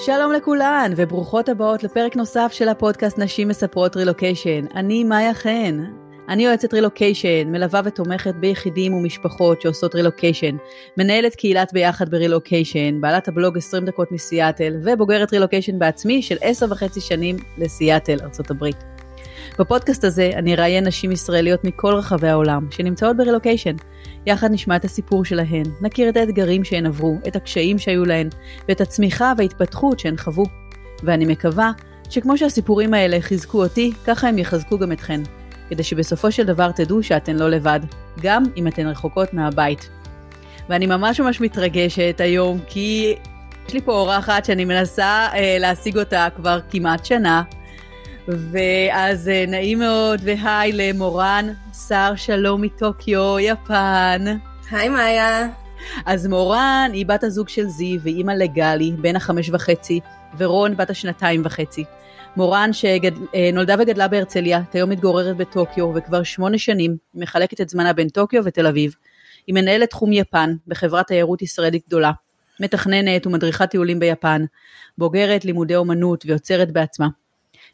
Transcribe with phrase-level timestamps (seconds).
[0.00, 4.64] שלום לכולן, וברוכות הבאות לפרק נוסף של הפודקאסט נשים מספרות רילוקיישן.
[4.74, 5.84] אני מאיה חן.
[6.28, 10.56] אני יועצת רילוקיישן, מלווה ותומכת ביחידים ומשפחות שעושות רילוקיישן,
[10.96, 17.00] מנהלת קהילת ביחד ברילוקיישן, בעלת הבלוג 20 דקות מסיאטל, ובוגרת רילוקיישן בעצמי של 10 וחצי
[17.00, 18.84] שנים לסיאטל, ארצות הברית.
[19.58, 23.76] בפודקאסט הזה אני אראיין נשים ישראליות מכל רחבי העולם שנמצאות ברילוקיישן.
[24.26, 28.28] יחד נשמע את הסיפור שלהן, נכיר את האתגרים שהן עברו, את הקשיים שהיו להן,
[28.68, 30.44] ואת הצמיחה וההתפתחות שהן חוו.
[31.02, 31.70] ואני מקווה
[32.10, 35.20] שכמו שהסיפורים האלה חיזקו אותי, ככה הם יחזקו גם אתכן.
[35.68, 37.80] כדי שבסופו של דבר תדעו שאתן לא לבד,
[38.20, 39.88] גם אם אתן רחוקות מהבית.
[40.68, 43.14] ואני ממש ממש מתרגשת היום, כי
[43.68, 47.42] יש לי פה אורחת שאני מנסה אה, להשיג אותה כבר כמעט שנה,
[48.28, 51.52] ואז אה, נעים מאוד, והי למורן
[51.88, 54.24] שר שלום מטוקיו, יפן.
[54.70, 55.48] היי מאיה.
[56.06, 60.00] אז מורן היא בת הזוג של זיו ואימא לגלי, בן החמש וחצי,
[60.38, 61.84] ורון בת השנתיים וחצי.
[62.36, 67.92] מורן שנולדה אה, וגדלה בהרצליה, כיום מתגוררת בטוקיו, וכבר שמונה שנים היא מחלקת את זמנה
[67.92, 68.94] בין טוקיו ותל אביב.
[69.46, 72.12] היא מנהלת תחום יפן בחברת תיירות ישראלית גדולה,
[72.60, 74.44] מתכננת ומדריכת טיולים ביפן,
[74.98, 77.08] בוגרת לימודי אומנות ויוצרת בעצמה.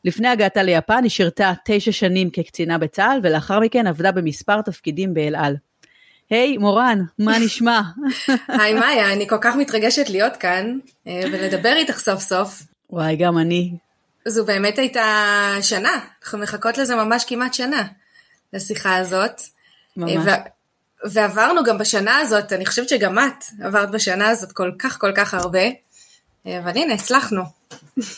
[0.04, 5.36] לפני הגעתה ליפן היא שירתה תשע שנים כקצינה בצה"ל, ולאחר מכן עבדה במספר תפקידים באל
[5.36, 5.56] על.
[6.30, 7.80] היי, hey, מורן, מה נשמע?
[8.48, 12.62] היי מאיה, אני כל כך מתרגשת להיות כאן אה, ולדבר איתך סוף סוף.
[12.90, 13.72] וואי, גם אני.
[14.28, 15.04] זו באמת הייתה
[15.62, 17.82] שנה, אנחנו מחכות לזה ממש כמעט שנה,
[18.52, 19.40] לשיחה הזאת.
[19.96, 20.26] ממש.
[20.26, 20.54] ו-
[21.04, 25.34] ועברנו גם בשנה הזאת, אני חושבת שגם את עברת בשנה הזאת כל כך כל כך
[25.34, 25.70] הרבה, אה,
[26.46, 27.42] אבל הנה, הצלחנו.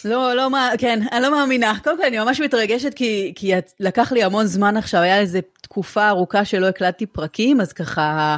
[0.05, 1.73] לא, לא, כן, אני לא מאמינה.
[1.85, 6.09] קודם כל, אני ממש מתרגשת כי, כי לקח לי המון זמן עכשיו, היה איזו תקופה
[6.09, 8.37] ארוכה שלא הקלטתי פרקים, אז ככה,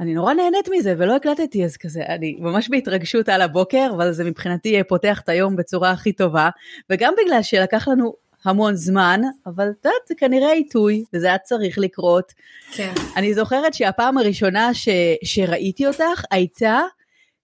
[0.00, 4.24] אני נורא נהנית מזה ולא הקלטתי, אז כזה, אני ממש בהתרגשות על הבוקר, אבל זה
[4.24, 6.48] מבחינתי פותח את היום בצורה הכי טובה,
[6.90, 8.14] וגם בגלל שלקח לנו
[8.44, 12.32] המון זמן, אבל את יודעת, זה כנראה עיתוי, וזה היה צריך לקרות.
[12.72, 12.92] כן.
[13.16, 14.88] אני זוכרת שהפעם הראשונה ש,
[15.24, 16.80] שראיתי אותך הייתה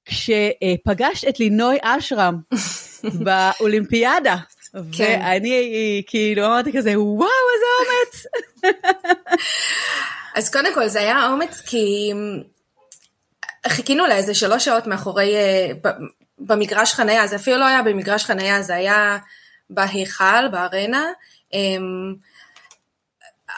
[0.08, 2.40] כשפגשת את לינוי אשרם
[3.24, 4.36] באולימפיאדה.
[4.92, 5.20] כן.
[5.22, 8.26] ואני כאילו אמרתי כזה, וואו, איזה אומץ.
[10.36, 12.12] אז קודם כל זה היה אומץ כי
[13.68, 15.70] חיכינו לאיזה שלוש שעות מאחורי, אה,
[16.38, 19.18] במגרש חניה, זה אפילו לא היה במגרש חניה, זה היה
[19.70, 21.04] בהיכל, בארנה.
[21.52, 22.14] אמ,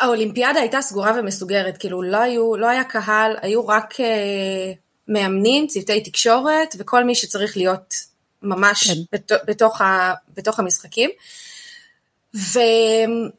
[0.00, 4.72] האולימפיאדה הייתה סגורה ומסוגרת, כאילו לא, היו, לא היה קהל, היו רק אה,
[5.10, 7.94] מאמנים, צוותי תקשורת וכל מי שצריך להיות
[8.43, 8.94] ממש כן.
[9.12, 11.10] בת, בתוך, ה, בתוך המשחקים.
[12.34, 13.31] ואני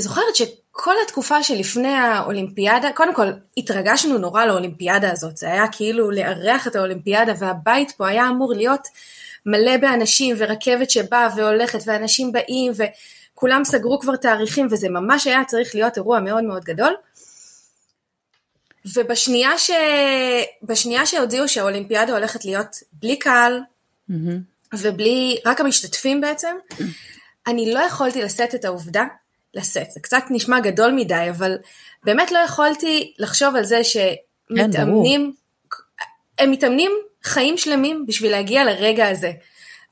[0.00, 3.26] זוכרת שכל התקופה שלפני האולימפיאדה, קודם כל
[3.56, 8.88] התרגשנו נורא לאולימפיאדה הזאת, זה היה כאילו לארח את האולימפיאדה והבית פה היה אמור להיות
[9.46, 12.72] מלא באנשים ורכבת שבאה והולכת ואנשים באים
[13.34, 16.94] וכולם סגרו כבר תאריכים וזה ממש היה צריך להיות אירוע מאוד מאוד גדול.
[18.96, 19.70] ובשנייה ש...
[20.62, 23.60] בשנייה שהודיעו שהאולימפיאדה הולכת להיות בלי קהל,
[24.10, 24.74] mm-hmm.
[24.78, 26.56] ובלי, רק המשתתפים בעצם,
[27.46, 29.04] אני לא יכולתי לשאת את העובדה,
[29.54, 31.56] לשאת, זה קצת נשמע גדול מדי, אבל
[32.04, 35.32] באמת לא יכולתי לחשוב על זה שמתאמנים,
[36.38, 39.32] הם מתאמנים חיים שלמים בשביל להגיע לרגע הזה.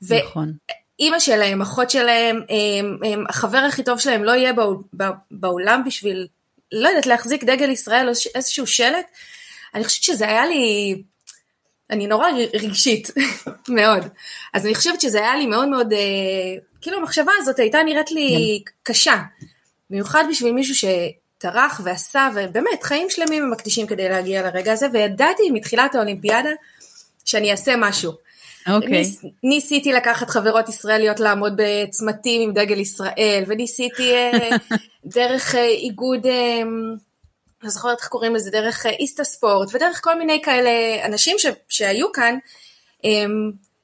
[0.01, 0.53] נכון.
[0.99, 4.53] אימא שלהם, אחות שלהם, הם, הם, החבר הכי טוב שלהם לא יהיה
[5.31, 6.27] באולם בשביל
[6.73, 9.05] לא יודעת, להחזיק דגל ישראל או איזשהו שלט,
[9.75, 10.95] אני חושבת שזה היה לי,
[11.89, 13.11] אני נורא רגשית
[13.69, 14.07] מאוד,
[14.53, 15.99] אז אני חושבת שזה היה לי מאוד מאוד, אה,
[16.81, 18.71] כאילו המחשבה הזאת הייתה נראית לי כן.
[18.83, 19.21] קשה,
[19.89, 25.49] במיוחד בשביל מישהו שטרח ועשה, ובאמת חיים שלמים הם מקדישים כדי להגיע לרגע הזה, וידעתי
[25.51, 26.49] מתחילת האולימפיאדה
[27.25, 28.22] שאני אעשה משהו.
[28.67, 28.87] אוקיי.
[28.87, 28.91] Okay.
[28.91, 34.49] ניס, ניסיתי לקחת חברות ישראליות לעמוד בצמתים עם דגל ישראל, וניסיתי אה,
[35.15, 36.61] דרך אה, איגוד, אה,
[37.63, 42.11] לא זוכרת איך קוראים לזה, דרך איסטה ספורט, ודרך כל מיני כאלה אנשים ש, שהיו
[42.11, 42.37] כאן,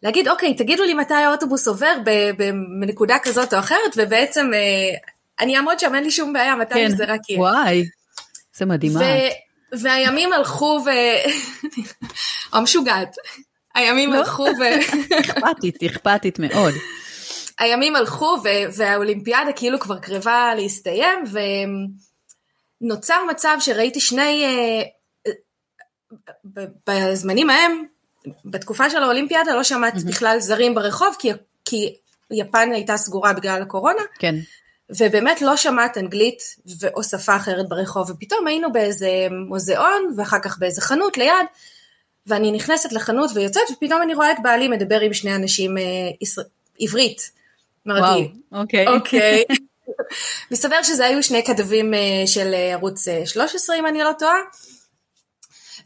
[0.03, 1.95] להגיד, אוקיי, תגידו לי מתי האוטובוס עובר
[2.79, 4.51] בנקודה כזאת או אחרת, ובעצם
[5.39, 6.89] אני אעמוד שם, אין לי שום בעיה, מתי כן.
[6.89, 7.39] שזה רק יהיה.
[7.39, 7.83] וואי,
[8.55, 8.99] זה מדהימה.
[9.71, 10.89] והימים הלכו ו...
[12.53, 13.15] או משוגעת.
[13.79, 14.17] הימים לא.
[14.17, 14.63] הלכו ו...
[15.19, 16.73] אכפתית, אכפתית מאוד.
[17.59, 18.37] הימים הלכו
[18.73, 21.19] והאולימפיאדה כאילו כבר קרבה להסתיים
[22.81, 24.81] ונוצר מצב שראיתי שני, אה,
[26.87, 27.83] בזמנים ההם,
[28.45, 30.07] בתקופה של האולימפיאדה לא שמעת mm-hmm.
[30.07, 31.31] בכלל זרים ברחוב כי,
[31.65, 31.95] כי
[32.31, 34.01] יפן הייתה סגורה בגלל הקורונה.
[34.19, 34.35] כן.
[34.97, 36.41] ובאמת לא שמעת אנגלית
[36.95, 39.09] או שפה אחרת ברחוב ופתאום היינו באיזה
[39.47, 41.45] מוזיאון ואחר כך באיזה חנות ליד
[42.27, 45.83] ואני נכנסת לחנות ויוצאת, ופתאום אני רואה את בעלי מדבר עם שני אנשים אה,
[46.21, 46.47] ישראל,
[46.79, 47.31] עברית.
[47.87, 48.87] אמרתי, אוקיי.
[48.87, 49.43] אוקיי.
[50.51, 54.37] מסתבר שזה היו שני כתבים אה, של ערוץ 13 אם אני לא טועה.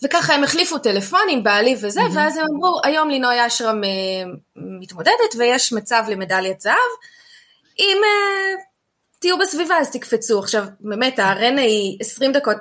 [0.03, 2.15] וככה הם החליפו טלפונים, בעלי וזה, mm-hmm.
[2.15, 3.81] ואז הם אמרו, היום לינוי אשרם
[4.56, 6.75] מתמודדת ויש מצב למדליית זהב,
[7.80, 7.97] אם
[9.24, 10.39] תהיו בסביבה אז תקפצו.
[10.39, 12.57] עכשיו, באמת, הארנה היא 20 דקות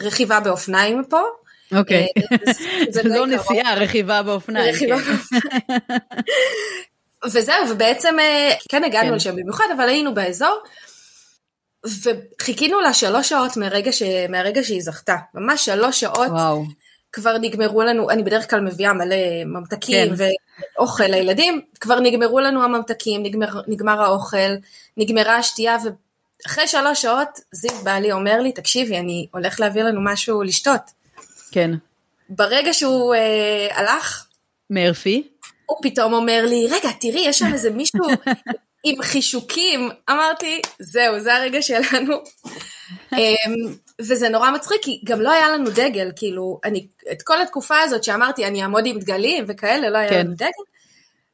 [0.00, 1.20] רכיבה באופניים פה.
[1.72, 2.06] אוקיי,
[2.90, 4.74] זה לא נסיעה, רכיבה באופניים.
[4.74, 5.12] רכיבה כן.
[5.12, 5.42] באופניים.
[7.32, 9.14] וזהו, ובעצם אה, כן הגענו כן.
[9.14, 10.58] לשם במיוחד, אבל היינו באזור,
[11.86, 14.02] וחיכינו לה שלוש שעות מהרגע, ש...
[14.28, 15.16] מהרגע שהיא זכתה.
[15.34, 16.28] ממש שלוש שעות.
[16.28, 16.64] וואו.
[17.12, 20.24] כבר נגמרו לנו, אני בדרך כלל מביאה מלא ממתקים כן.
[20.78, 24.54] ואוכל לילדים, כבר נגמרו לנו הממתקים, נגמר, נגמר האוכל,
[24.96, 25.76] נגמרה השתייה,
[26.44, 30.97] ואחרי שלוש שעות זיו בעלי אומר לי, תקשיבי, אני הולך להביא לנו משהו לשתות.
[31.52, 31.70] כן.
[32.28, 34.26] ברגע שהוא אה, הלך,
[34.70, 35.28] מרפי,
[35.66, 38.04] הוא פתאום אומר לי, רגע, תראי, יש שם איזה מישהו
[38.84, 39.90] עם חישוקים.
[40.10, 42.14] אמרתי, זהו, זה הרגע שלנו.
[43.18, 43.54] אמ,
[44.00, 48.04] וזה נורא מצחיק, כי גם לא היה לנו דגל, כאילו, אני, את כל התקופה הזאת
[48.04, 50.26] שאמרתי, אני אעמוד עם דגלים וכאלה, לא היה כן.
[50.26, 50.48] לנו דגל.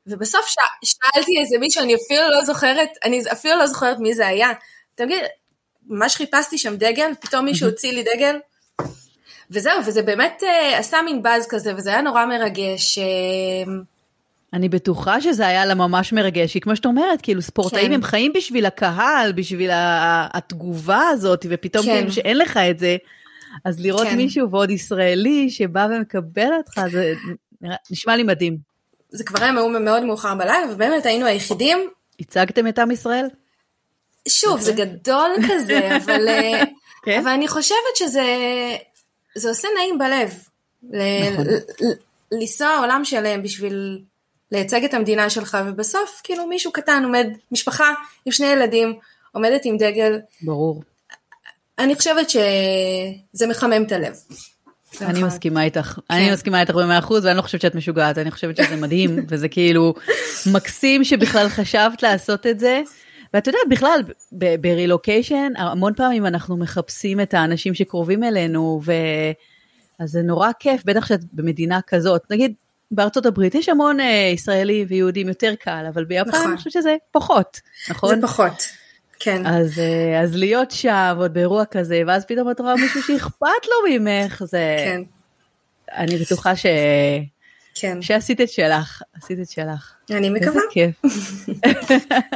[0.06, 0.54] ובסוף ש...
[0.84, 4.48] שאלתי איזה מישהו, אני אפילו לא זוכרת, אני אפילו לא זוכרת מי זה היה.
[4.94, 5.24] אתה מבין,
[5.86, 8.38] ממש חיפשתי שם דגל, פתאום מישהו הוציא לי דגל.
[9.50, 12.98] וזהו, וזה באמת uh, עשה מין באז כזה, וזה היה נורא מרגש.
[12.98, 13.70] Uh,
[14.52, 17.92] אני בטוחה שזה היה לה ממש מרגש, כי כמו שאת אומרת, כאילו ספורטאים כן.
[17.92, 21.94] הם חיים בשביל הקהל, בשביל התגובה הזאת, ופתאום כן.
[21.94, 22.96] כאילו שאין לך את זה,
[23.64, 24.16] אז לראות כן.
[24.16, 27.14] מישהו ועוד ישראלי שבא ומקבל אותך, זה
[27.90, 28.56] נשמע לי מדהים.
[29.10, 31.78] זה כבר היה מאוד מאוחר בלילה, ובאמת היינו היחידים.
[32.20, 33.26] הצגתם את עם ישראל?
[34.28, 36.62] שוב, זה גדול כזה, אבל, אה,
[37.04, 37.20] כן?
[37.20, 38.22] אבל אני חושבת שזה
[39.34, 40.30] זה עושה נעים בלב.
[40.82, 41.46] נכון.
[42.32, 44.02] לנסוע עולם שלם בשביל
[44.52, 47.92] לייצג את המדינה שלך, ובסוף כאילו מישהו קטן עומד, משפחה
[48.26, 48.94] עם שני ילדים,
[49.32, 50.18] עומדת עם דגל.
[50.42, 50.82] ברור.
[51.78, 54.14] אני חושבת שזה מחמם את הלב.
[55.00, 56.14] אני מסכימה איתך, כן.
[56.14, 59.48] אני מסכימה איתך במאה אחוז ואני לא חושבת שאת משוגעת, אני חושבת שזה מדהים וזה
[59.48, 59.94] כאילו
[60.52, 62.82] מקסים שבכלל חשבת לעשות את זה.
[63.34, 64.00] ואת יודעת בכלל
[64.60, 68.92] ברילוקיישן המון פעמים אנחנו מחפשים את האנשים שקרובים אלינו ו...
[69.98, 72.22] אז זה נורא כיף, בטח שאת במדינה כזאת.
[72.30, 72.54] נגיד
[72.90, 76.48] בארצות הברית יש המון אה, ישראלים ויהודים יותר קל, אבל ביפן נכון.
[76.48, 77.60] אני חושבת שזה פחות,
[77.90, 78.20] נכון?
[78.20, 78.66] זה פחות,
[79.18, 79.46] כן.
[79.46, 83.98] אז, אה, אז להיות שם ועוד באירוע כזה, ואז פתאום את רואה מישהו שאכפת לו
[84.00, 84.76] ממך, זה...
[84.78, 85.02] כן.
[85.92, 86.66] אני בטוחה ש...
[87.74, 88.02] כן.
[88.02, 89.94] שעשית את שלך, עשית את שלך.
[90.10, 90.48] אני מקווה.
[90.48, 91.02] איזה כיף.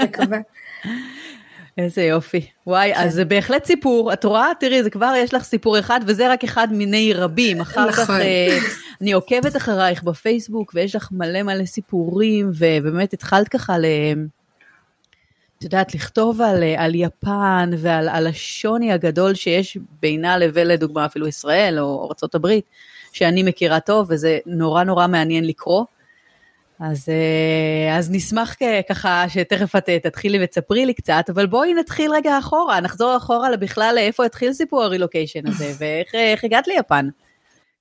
[0.04, 0.38] מקווה.
[1.78, 2.46] איזה יופי.
[2.66, 3.00] וואי, כן.
[3.00, 4.12] אז זה בהחלט סיפור.
[4.12, 4.50] את רואה?
[4.60, 7.60] תראי, זה כבר יש לך סיפור אחד, וזה רק אחד מיני רבים.
[7.60, 8.04] אחר נכון.
[8.04, 8.58] כך אה,
[9.00, 13.84] אני עוקבת אחרייך בפייסבוק, ויש לך מלא מלא סיפורים, ובאמת התחלת ככה ל...
[15.58, 21.06] את יודעת, לכתוב על, אה, על יפן ועל על השוני הגדול שיש בינה לבין לדוגמה
[21.06, 22.48] אפילו ישראל או ארה"ב,
[23.12, 25.84] שאני מכירה טוב, וזה נורא נורא מעניין לקרוא.
[26.80, 28.56] אז, אה, אז נשמח
[28.88, 33.50] ככה שתכף את אה, תתחילי ותספרי לי קצת, אבל בואי נתחיל רגע אחורה, נחזור אחורה
[33.50, 37.08] לבכלל לאיפה התחיל סיפור הרילוקיישן הזה, ואיך הגעת ליפן.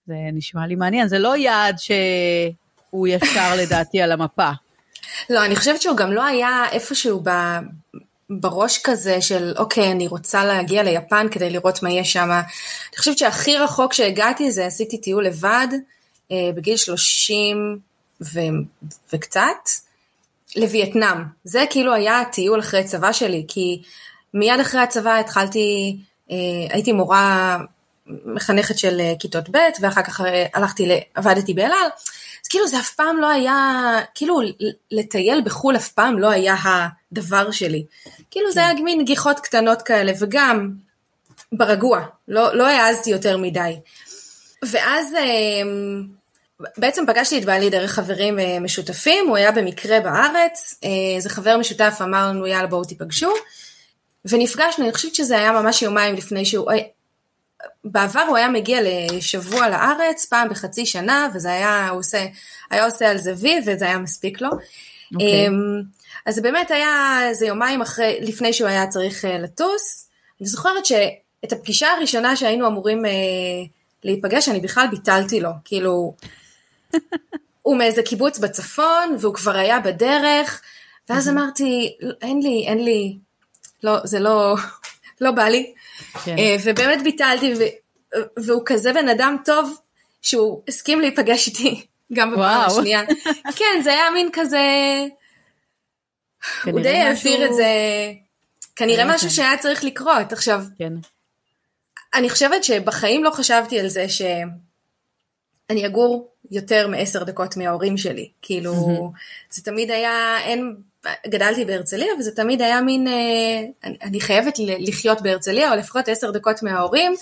[0.07, 4.49] זה נשמע לי מעניין, זה לא יעד שהוא ישר לדעתי על המפה.
[5.29, 7.29] לא, אני חושבת שהוא גם לא היה איפשהו ב...
[8.29, 12.29] בראש כזה של אוקיי, אני רוצה להגיע ליפן כדי לראות מה יש שם.
[12.31, 15.67] אני חושבת שהכי רחוק שהגעתי זה עשיתי טיול לבד
[16.31, 17.79] אה, בגיל 30
[18.21, 18.39] ו,
[19.13, 19.69] וקצת
[20.55, 21.17] לווייטנאם.
[21.43, 23.81] זה כאילו היה הטיול אחרי צבא שלי, כי
[24.33, 25.97] מיד אחרי הצבא התחלתי,
[26.31, 26.35] אה,
[26.69, 27.57] הייתי מורה
[28.07, 31.89] מחנכת של אה, כיתות ב' ואחר כך אה, הלכתי, עבדתי באל על,
[32.43, 33.55] אז כאילו זה אף פעם לא היה,
[34.15, 34.39] כאילו
[34.91, 36.55] לטייל בחו"ל אף פעם לא היה
[37.11, 37.85] הדבר שלי.
[38.31, 38.65] כאילו זה כן.
[38.65, 40.71] היה מין גיחות קטנות כאלה, וגם
[41.51, 43.75] ברגוע, לא, לא העזתי יותר מדי.
[44.71, 45.13] ואז
[46.77, 50.79] בעצם פגשתי את בעלי דרך חברים אה, משותפים, הוא היה במקרה בארץ,
[51.15, 53.33] איזה חבר משותף אמר לנו יאללה בואו תיפגשו,
[54.25, 56.77] ונפגשנו, אני חושבת שזה היה ממש יומיים לפני שהוא, אה,
[57.83, 62.25] בעבר הוא היה מגיע לשבוע לארץ, פעם בחצי שנה, וזה היה, הוא עושה,
[62.69, 64.49] היה עושה על זה וי, וזה היה מספיק לו.
[64.49, 65.13] Okay.
[65.13, 65.47] אוקיי.
[65.47, 65.81] אמ,
[66.25, 70.09] אז זה באמת היה איזה יומיים אחרי, לפני שהוא היה צריך אה, לטוס.
[70.41, 73.03] אני זוכרת שאת הפגישה הראשונה שהיינו אמורים
[74.03, 76.13] להיפגש, אני בכלל ביטלתי לו, כאילו,
[77.61, 80.61] הוא מאיזה קיבוץ בצפון, והוא כבר היה בדרך,
[81.09, 83.17] ואז אמרתי, אין לי, אין לי,
[83.83, 84.55] לא, זה לא,
[85.21, 85.73] לא בא לי.
[86.25, 86.37] כן.
[86.37, 87.53] אה, ובאמת ביטלתי,
[88.37, 89.79] והוא כזה בן אדם טוב,
[90.21, 92.61] שהוא הסכים להיפגש איתי גם בפעם.
[92.61, 93.01] השנייה.
[93.55, 94.59] כן, זה היה מין כזה...
[96.65, 97.67] הוא די העביר את זה,
[98.75, 99.33] כנראה היה משהו כן.
[99.33, 100.33] שהיה צריך לקרות.
[100.33, 100.93] עכשיו, כן.
[102.13, 108.29] אני חושבת שבחיים לא חשבתי על זה שאני אגור יותר מעשר דקות מההורים שלי.
[108.41, 108.73] כאילו,
[109.51, 110.75] זה תמיד היה, אין,
[111.27, 113.13] גדלתי בהרצליה וזה תמיד היה מין, אה,
[113.83, 117.15] אני, אני חייבת לחיות בהרצליה או לפחות עשר דקות מההורים,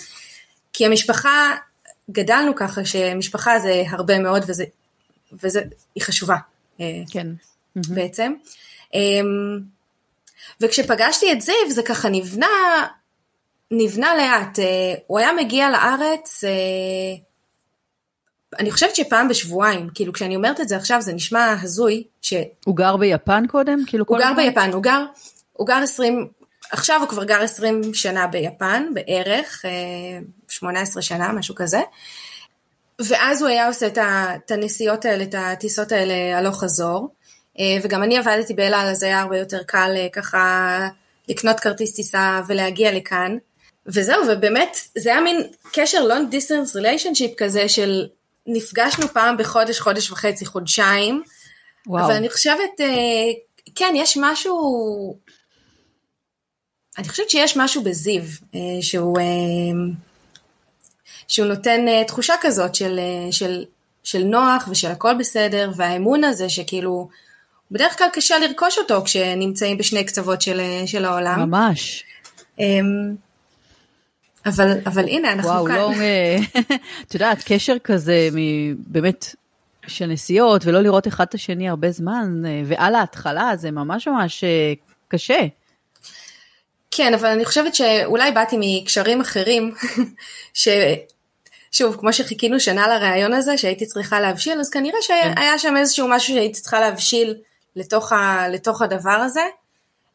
[0.74, 1.56] כי המשפחה,
[2.12, 4.66] גדלנו ככה שמשפחה זה הרבה מאוד וזה,
[5.44, 5.62] וזה,
[5.96, 6.36] היא חשובה.
[6.80, 7.28] אה, כן.
[7.76, 8.34] בעצם.
[8.94, 9.60] אמ,
[10.62, 12.48] וכשפגשתי את זיו זה ככה נבנה,
[13.72, 14.60] נבנה לאט.
[14.60, 16.52] אה, הוא היה מגיע לארץ, אה,
[18.60, 22.76] אני חושבת שפעם בשבועיים, כאילו כשאני אומרת את זה עכשיו זה נשמע הזוי, שהוא הוא
[22.76, 23.84] גר ביפן קודם?
[23.88, 24.44] כאילו כל גר הזמן?
[24.44, 25.06] ביפן, הוא גר,
[25.54, 26.28] הוא גר 20,
[26.72, 29.72] עכשיו הוא כבר גר 20 שנה ביפן בערך, אה,
[30.48, 31.82] 18 שנה, משהו כזה.
[33.00, 37.10] ואז הוא היה עושה את הנסיעות האלה, את הטיסות האלה הלוך חזור.
[37.60, 40.88] אה, וגם אני עבדתי באל על, אז היה הרבה יותר קל אה, ככה
[41.30, 43.38] לקנות כרטיס טיסה ולהגיע לכאן.
[43.88, 48.08] וזהו, ובאמת, זה היה מין קשר long distance relationship כזה של
[48.48, 51.24] נפגשנו פעם בחודש, חודש וחצי, חודשיים.
[51.88, 52.06] וואו.
[52.06, 52.86] אבל אני חושבת, אה,
[53.76, 55.18] כן, יש משהו,
[56.98, 58.24] אני חושבת שיש משהו בזיו,
[58.56, 59.24] אה, שהוא, אה,
[61.28, 63.00] שהוא נותן תחושה כזאת של,
[63.32, 63.66] של,
[64.04, 67.10] של נוח ושל הכל בסדר, והאמון הזה שכאילו,
[67.72, 71.50] בדרך כלל קשה לרכוש אותו כשנמצאים בשני קצוות של, של העולם.
[71.50, 72.04] ממש.
[74.46, 75.76] אבל, אבל הנה, אנחנו וואו, כאן.
[75.76, 75.92] לא...
[76.02, 76.38] אה,
[77.08, 78.30] את יודעת, קשר כזה
[78.78, 79.36] באמת
[79.88, 84.44] של נסיעות, ולא לראות אחד את השני הרבה זמן, אה, ועל ההתחלה זה ממש ממש
[84.44, 84.74] אה,
[85.08, 85.40] קשה.
[86.92, 89.74] כן, אבל אני חושבת שאולי באתי מקשרים אחרים,
[90.54, 90.68] ש...
[91.72, 96.34] שוב, כמו שחיכינו שנה לראיון הזה, שהייתי צריכה להבשיל, אז כנראה שהיה שם איזשהו משהו
[96.34, 97.36] שהייתי צריכה להבשיל
[97.76, 98.48] לתוך, ה...
[98.48, 99.42] לתוך הדבר הזה.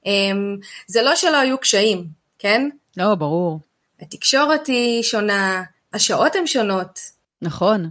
[0.07, 0.57] אמ,
[0.87, 2.07] זה לא שלא היו קשיים,
[2.39, 2.69] כן?
[2.97, 3.61] לא, ברור.
[4.03, 7.01] התקשורת היא שונה, השעות הן שונות,
[7.43, 7.91] נכון.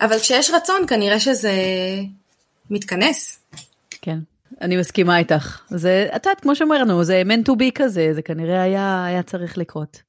[0.00, 1.52] אבל כשיש רצון כנראה שזה
[2.70, 3.38] מתכנס.
[4.02, 4.18] כן.
[4.60, 5.60] אני מסכימה איתך.
[5.70, 9.58] זה, את יודעת, כמו שאמרנו, זה meant to be כזה, זה כנראה היה, היה צריך
[9.58, 10.02] לקרות.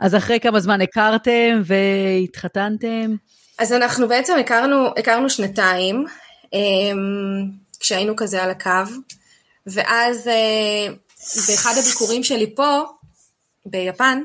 [0.00, 3.14] אז אחרי כמה זמן הכרתם והתחתנתם?
[3.58, 6.06] אז אנחנו בעצם הכרנו, הכרנו שנתיים,
[6.52, 7.50] אמ,
[7.80, 8.92] כשהיינו כזה על הקו,
[9.66, 10.94] ואז אה,
[11.48, 12.82] באחד הביקורים שלי פה,
[13.66, 14.22] ביפן,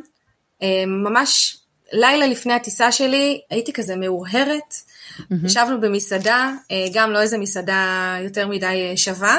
[0.61, 1.57] אה, ממש
[1.91, 4.73] לילה לפני הטיסה שלי, הייתי כזה מאורהרת,
[5.43, 9.37] ישבנו במסעדה, אה, גם לא איזה מסעדה יותר מדי אה, שווה,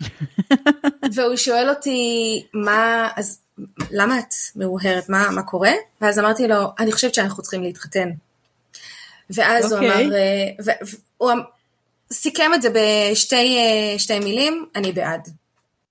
[1.14, 3.40] והוא שואל אותי, מה, אז
[3.90, 5.72] למה את מאוהרת, מה, מה קורה?
[6.00, 8.10] ואז אמרתי לו, אני חושבת שאנחנו צריכים להתחתן.
[9.30, 10.04] ואז הוא אוקיי.
[10.06, 11.40] אמר, אה, ו- והוא אמ-
[12.12, 13.58] סיכם את זה בשתי
[13.98, 15.28] שתי מילים, אני בעד.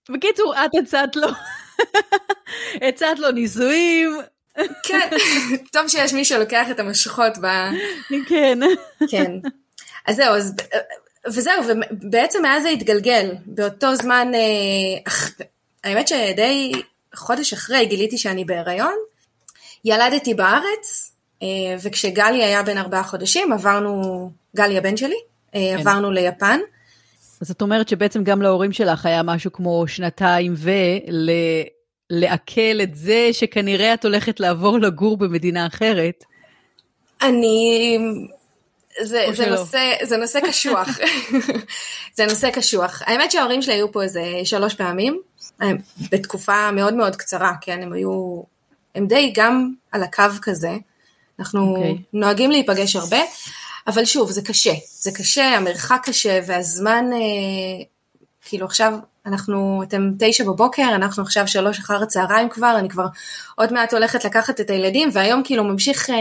[0.10, 1.28] בקיצור, את הצעת לו,
[2.88, 4.22] הצעת לו נישואים,
[4.84, 5.10] כן,
[5.74, 7.48] טוב שיש מי שלוקח את המשכות ב...
[8.28, 8.60] כן.
[9.10, 9.32] כן.
[10.08, 10.56] אז זהו, אז,
[11.28, 13.32] וזהו, ובעצם מאז זה התגלגל.
[13.46, 15.32] באותו זמן, אה, אח,
[15.84, 16.72] האמת שדי
[17.16, 18.96] חודש אחרי גיליתי שאני בהיריון.
[19.86, 21.48] ילדתי בארץ, אה,
[21.82, 25.16] וכשגלי היה בן ארבעה חודשים, עברנו, גלי הבן שלי,
[25.56, 25.80] אה, כן.
[25.80, 26.60] עברנו ליפן.
[27.42, 30.54] אז את אומרת שבעצם גם להורים שלך היה משהו כמו שנתיים
[32.12, 36.24] ולעכל את זה שכנראה את הולכת לעבור לגור במדינה אחרת.
[37.22, 37.98] אני...
[39.02, 39.56] זה, זה, שלא.
[39.56, 40.88] נושא, זה נושא קשוח.
[42.18, 43.02] זה נושא קשוח.
[43.06, 45.22] האמת שההורים שלי היו פה איזה שלוש פעמים,
[46.12, 48.42] בתקופה מאוד מאוד קצרה, כן, הם היו,
[48.96, 50.72] הם די גם על הקו כזה.
[51.40, 51.98] אנחנו אוקיי.
[52.14, 53.18] נוהגים להיפגש הרבה,
[53.90, 54.74] אבל שוב, זה קשה.
[55.00, 57.86] זה קשה, המרחק קשה, והזמן, אה,
[58.46, 58.94] כאילו עכשיו
[59.26, 63.06] אנחנו, אתם תשע בבוקר, אנחנו עכשיו שלוש אחר הצהריים כבר, אני כבר
[63.56, 66.10] עוד מעט הולכת לקחת את הילדים, והיום כאילו ממשיך...
[66.10, 66.16] אה,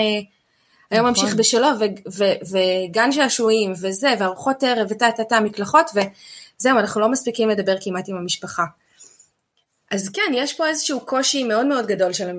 [0.90, 1.24] היום נכון.
[1.24, 2.56] ממשיך בשלו, ו- ו-
[2.88, 8.08] וגן שעשועים, וזה, וארוחות ערב, וטה טה טה מקלחות, וזהו, אנחנו לא מספיקים לדבר כמעט
[8.08, 8.64] עם המשפחה.
[9.90, 12.30] אז כן, יש פה איזשהו קושי מאוד מאוד גדול של,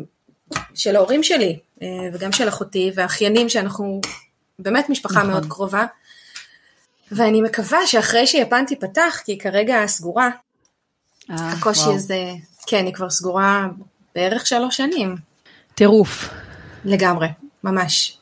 [0.74, 4.02] של ההורים שלי, אה, וגם של אחותי, והאחיינים שאנחנו
[4.60, 5.32] באמת משפחה נכון.
[5.32, 5.86] מאוד קרובה.
[7.12, 10.30] ואני מקווה שאחרי שיפן תיפתח, כי היא כרגע סגורה,
[11.32, 11.96] אה, הקושי וואו.
[11.96, 12.32] הזה,
[12.68, 13.68] כן, היא כבר סגורה
[14.16, 15.16] בערך שלוש שנים,
[15.76, 16.30] טירוף.
[16.86, 17.28] לגמרי,
[17.64, 18.18] ממש.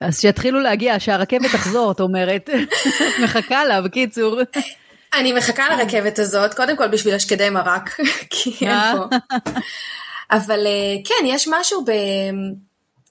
[0.00, 2.50] אז שיתחילו להגיע, שהרכבת תחזור, את אומרת.
[3.24, 4.40] מחכה לה, בקיצור.
[5.14, 7.90] אני מחכה לרכבת הזאת, קודם כל בשביל השקדי מרק,
[8.30, 8.94] כי אין אה.
[8.96, 9.16] פה.
[10.30, 11.90] אבל אה, כן, יש משהו ב...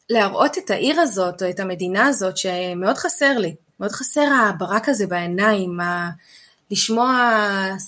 [0.09, 5.07] להראות את העיר הזאת או את המדינה הזאת שמאוד חסר לי, מאוד חסר הברק הזה
[5.07, 6.09] בעיניים, ה...
[6.71, 7.29] לשמוע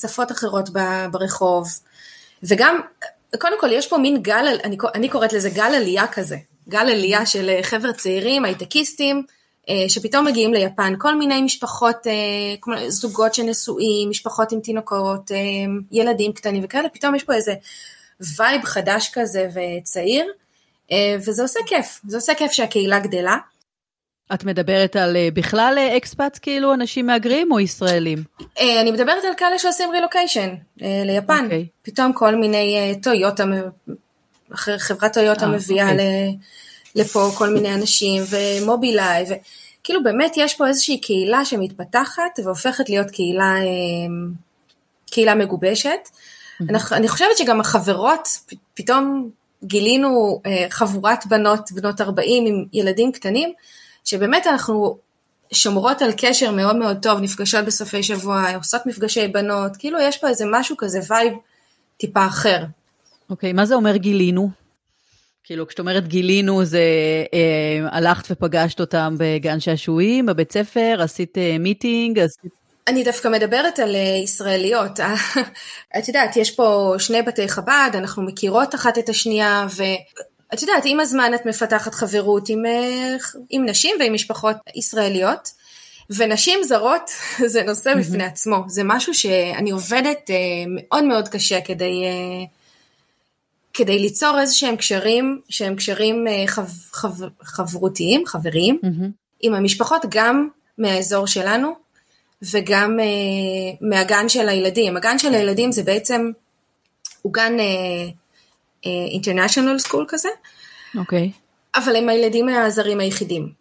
[0.02, 0.70] שפות אחרות
[1.12, 1.68] ברחוב,
[2.44, 2.82] וגם,
[3.40, 6.38] קודם כל יש פה מין גל, אני, אני קוראת לזה גל עלייה כזה,
[6.70, 9.24] גל עלייה של אה, חבר'ה צעירים, הייטקיסטים,
[9.70, 15.32] אה, שפתאום מגיעים ליפן, כל מיני משפחות, אה, זוגות שנשואים, משפחות עם תינוקות,
[15.92, 17.54] ילדים קטנים וכאלה, פתאום יש פה איזה
[18.38, 20.26] vibe חדש כזה וצעיר,
[21.18, 23.38] וזה עושה כיף, זה עושה כיף שהקהילה גדלה.
[24.34, 28.24] את מדברת על בכלל expat, כאילו אנשים מהגרים או ישראלים?
[28.60, 31.40] אני מדברת על כאלה שעושים רילוקיישן ליפן.
[31.40, 31.44] Okay.
[31.44, 31.66] אוקיי.
[31.82, 33.44] פתאום כל מיני טויוטה,
[34.56, 35.92] חברת טויוטה מביאה okay.
[35.92, 36.38] אוקיי.
[36.96, 39.26] לפה כל מיני אנשים ומובילאיי,
[39.82, 43.56] וכאילו באמת יש פה איזושהי קהילה שמתפתחת והופכת להיות קהילה,
[45.12, 45.92] קהילה מגובשת.
[46.08, 46.76] Mm-hmm.
[46.92, 48.28] אני חושבת שגם החברות,
[48.74, 49.30] פתאום
[49.64, 53.54] גילינו אה, חבורת בנות, בנות 40 עם ילדים קטנים,
[54.06, 54.98] שבאמת אנחנו
[55.54, 60.28] שומרות על קשר מאוד מאוד טוב, נפגשות בסופי שבוע, עושות מפגשי בנות, כאילו יש פה
[60.28, 61.34] איזה משהו כזה vibe
[61.98, 62.64] טיפה אחר.
[63.30, 64.50] אוקיי, okay, מה זה אומר גילינו?
[65.44, 66.82] כאילו, כשאת אומרת גילינו, זה
[67.34, 72.61] אה, הלכת ופגשת אותם בגן שעשועים, בבית ספר, עשית אה, meeting, עשית...
[72.88, 75.00] אני דווקא מדברת על אה, ישראליות.
[75.98, 81.00] את יודעת, יש פה שני בתי חב"ד, אנחנו מכירות אחת את השנייה, ואת יודעת, עם
[81.00, 83.16] הזמן את מפתחת חברות עם, אה,
[83.50, 85.62] עם נשים ועם משפחות ישראליות.
[86.18, 87.12] ונשים זרות
[87.54, 90.36] זה נושא בפני עצמו, זה משהו שאני עובדת אה,
[90.68, 92.04] מאוד מאוד קשה כדי
[93.74, 97.12] כדי ליצור איזה שהם קשרים שהם קשרים אה, חב, חב,
[97.42, 98.80] חברותיים, חברים.
[99.42, 100.48] עם המשפחות גם
[100.78, 101.74] מהאזור שלנו
[102.42, 104.98] וגם uh, מהגן של הילדים.
[104.98, 106.32] הגן של הילדים זה בעצם,
[107.22, 107.54] הוא גן
[108.84, 110.30] אינטרנשיונל uh, סקול כזה,
[110.98, 111.32] אוקיי.
[111.34, 111.80] Okay.
[111.80, 113.52] אבל הם הילדים הזרים היחידים.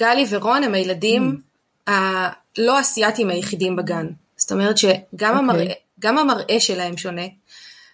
[0.00, 1.92] גלי ורון הם הילדים mm.
[1.92, 4.06] הלא אסייתים היחידים בגן.
[4.36, 5.50] זאת אומרת שגם okay.
[5.50, 5.74] אוקיי.
[6.04, 7.26] המראה, המראה שלהם שונה,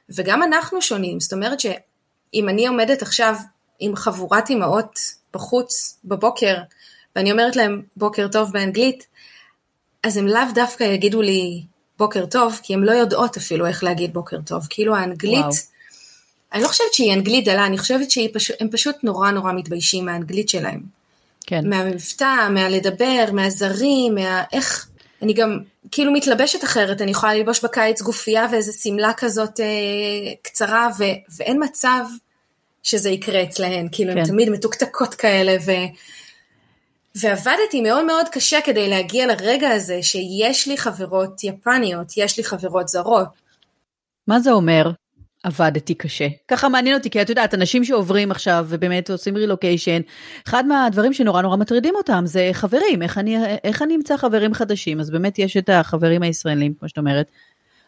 [0.09, 3.35] וגם אנחנו שונים, זאת אומרת שאם אני עומדת עכשיו
[3.79, 4.99] עם חבורת אימהות
[5.35, 6.57] בחוץ בבוקר,
[7.17, 9.07] ואני אומרת להם בוקר טוב באנגלית,
[10.03, 11.63] אז הם לאו דווקא יגידו לי
[11.99, 14.67] בוקר טוב, כי הם לא יודעות אפילו איך להגיד בוקר טוב.
[14.71, 15.53] כאילו האנגלית, וואו.
[16.53, 20.81] אני לא חושבת שהיא אנגלית דלה, אני חושבת שהם פשוט נורא נורא מתביישים מהאנגלית שלהם.
[21.47, 21.69] כן.
[21.69, 24.43] מהמבטא, מהלדבר, מהזרים, מה...
[24.53, 24.89] איך...
[25.23, 25.59] אני גם
[25.91, 29.67] כאילו מתלבשת אחרת, אני יכולה ללבוש בקיץ גופייה ואיזה שמלה כזאת אה,
[30.43, 31.05] קצרה, ו,
[31.37, 32.05] ואין מצב
[32.83, 34.19] שזה יקרה אצלהן, כאילו כן.
[34.19, 35.71] הן תמיד מתוקתקות כאלה, ו,
[37.15, 42.89] ועבדתי מאוד מאוד קשה כדי להגיע לרגע הזה שיש לי חברות יפניות, יש לי חברות
[42.89, 43.29] זרות.
[44.27, 44.91] מה זה אומר?
[45.43, 46.29] עבדתי קשה.
[46.49, 50.01] ככה מעניין אותי, כי את יודעת, אנשים שעוברים עכשיו ובאמת עושים רילוקיישן,
[50.49, 55.01] אחד מהדברים שנורא נורא מטרידים אותם זה חברים, איך אני, איך אני אמצא חברים חדשים,
[55.01, 57.27] אז באמת יש את החברים הישראלים, כמו שאת אומרת,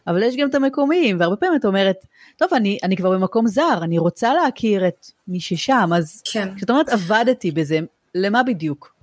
[0.07, 1.95] אבל יש גם את המקומיים, והרבה פעמים את אומרת,
[2.37, 6.55] טוב, אני, אני כבר במקום זר, אני רוצה להכיר את מי ששם, אז כן.
[6.55, 7.79] כשאת אומרת עבדתי בזה,
[8.15, 8.94] למה בדיוק?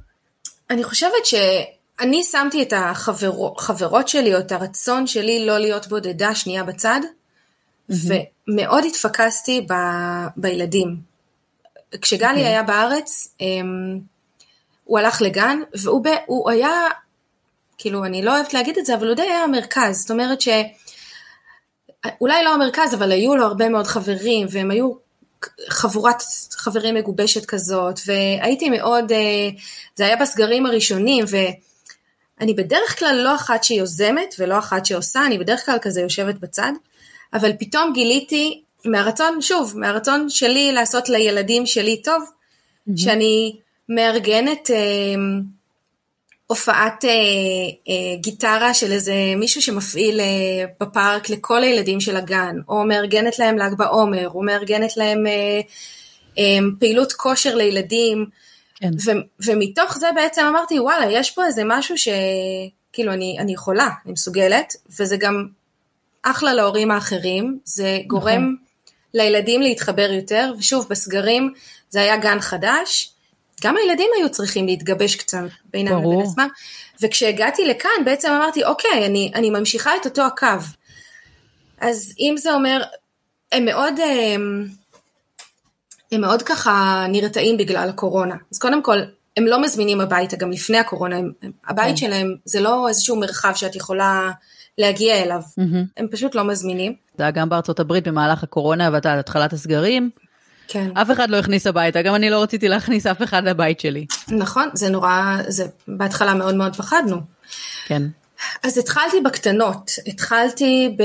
[0.73, 6.65] אני חושבת שאני שמתי את החברות שלי, או את הרצון שלי לא להיות בודדה שנייה
[6.65, 7.01] בצד,
[7.89, 9.75] ומאוד התפקסתי ב,
[10.37, 10.97] בילדים.
[12.01, 12.31] כשגלי okay.
[12.31, 12.47] אוקיי.
[12.47, 13.45] היה בארץ, um,
[14.85, 16.71] הוא הלך לגן, והוא ב, הוא היה,
[17.79, 19.97] כאילו, אני לא אוהבת להגיד את זה, אבל הוא די היה המרכז.
[19.97, 20.49] זאת אומרת ש...
[22.21, 24.93] אולי לא המרכז, אבל היו לו הרבה מאוד חברים, והם היו
[25.69, 29.49] חבורת חברים מגובשת כזאת, והייתי מאוד, אה,
[29.97, 35.67] זה היה בסגרים הראשונים, ואני בדרך כלל לא אחת שיוזמת ולא אחת שעושה, אני בדרך
[35.67, 36.73] כלל כזה יושבת בצד.
[37.35, 42.93] אבל פתאום גיליתי מהרצון, שוב, מהרצון שלי לעשות לילדים שלי טוב, mm-hmm.
[42.97, 43.57] שאני
[43.89, 45.15] מארגנת אה,
[46.53, 47.11] הופעת אה,
[47.89, 53.59] אה, גיטרה של איזה מישהו שמפעיל אה, בפארק לכל הילדים של הגן, או מארגנת להם
[53.59, 55.61] ל"ג בעומר, או מארגנת להם אה,
[56.39, 58.27] אה, פעילות כושר לילדים,
[58.75, 58.91] כן.
[59.05, 64.13] ו- ומתוך זה בעצם אמרתי, וואלה, יש פה איזה משהו שכאילו אני, אני יכולה, אני
[64.13, 65.47] מסוגלת, וזה גם
[66.23, 68.57] אחלה להורים האחרים, זה גורם נכון.
[69.15, 71.53] לילדים להתחבר יותר, ושוב, בסגרים
[71.91, 73.12] זה היה גן חדש,
[73.63, 75.39] גם הילדים היו צריכים להתגבש קצת
[75.71, 76.49] בינם לבין עצמם,
[77.03, 80.47] וכשהגעתי לכאן בעצם אמרתי, אוקיי, אני, אני ממשיכה את אותו הקו.
[81.81, 82.83] אז אם זה אומר,
[83.53, 83.95] הם מאוד,
[84.35, 84.69] הם,
[86.13, 88.35] הם מאוד ככה נרתעים בגלל הקורונה.
[88.53, 88.99] אז קודם כל,
[89.37, 91.33] הם לא מזמינים הביתה, גם לפני הקורונה, הם,
[91.69, 91.97] הבית כן.
[91.97, 94.31] שלהם זה לא איזשהו מרחב שאת יכולה
[94.79, 95.41] להגיע אליו.
[95.41, 95.87] Mm-hmm.
[95.97, 96.95] הם פשוט לא מזמינים.
[97.19, 100.11] זה היה גם בארצות הברית במהלך הקורונה והתחלת הסגרים.
[100.73, 100.91] כן.
[100.97, 104.07] אף אחד לא הכניס הביתה, גם אני לא רציתי להכניס אף אחד לבית שלי.
[104.29, 107.17] נכון, זה נורא, זה בהתחלה מאוד מאוד פחדנו.
[107.87, 108.03] כן.
[108.63, 110.97] אז התחלתי בקטנות, התחלתי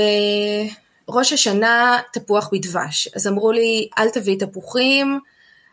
[1.08, 3.08] בראש השנה תפוח בדבש.
[3.16, 5.20] אז אמרו לי, אל תביאי תפוחים,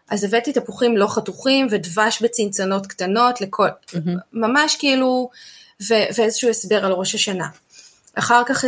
[0.09, 3.97] אז הבאתי תפוחים לא חתוכים ודבש בצנצנות קטנות, לכל, mm-hmm.
[4.33, 5.29] ממש כאילו,
[5.89, 7.47] ו- ואיזשהו הסבר על ראש השנה.
[8.15, 8.65] אחר כך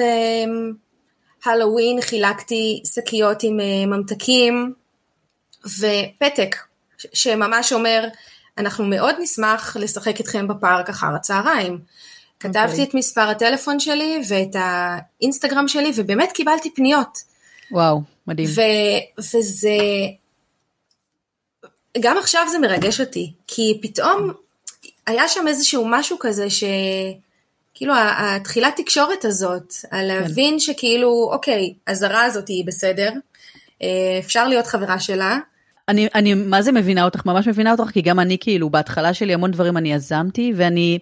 [1.45, 4.73] הלואוין חילקתי שקיות עם אה, ממתקים
[5.79, 6.55] ופתק
[7.13, 8.07] שממש אומר
[8.57, 11.73] אנחנו מאוד נשמח לשחק איתכם בפארק אחר הצהריים.
[11.73, 12.39] Okay.
[12.39, 12.83] כתבתי אוקיי.
[12.83, 17.17] את מספר הטלפון שלי ואת האינסטגרם שלי ובאמת קיבלתי פניות.
[17.71, 18.49] וואו, מדהים.
[18.55, 19.77] ו- וזה,
[21.99, 24.31] גם עכשיו זה מרגש אותי, כי פתאום
[25.07, 26.63] היה שם איזשהו משהו כזה ש...
[27.73, 30.07] כאילו התחילת תקשורת הזאת, על כן.
[30.07, 30.59] להבין.
[30.59, 33.11] שכאילו, אוקיי, הזרה הזאת היא בסדר,
[33.81, 35.37] אה, אפשר להיות חברה שלה.
[35.89, 39.33] אני, אני מה זה מבינה אותך, ממש מבינה אותך, כי גם אני כאילו, בהתחלה שלי
[39.33, 40.99] המון דברים אני יזמתי, ואני,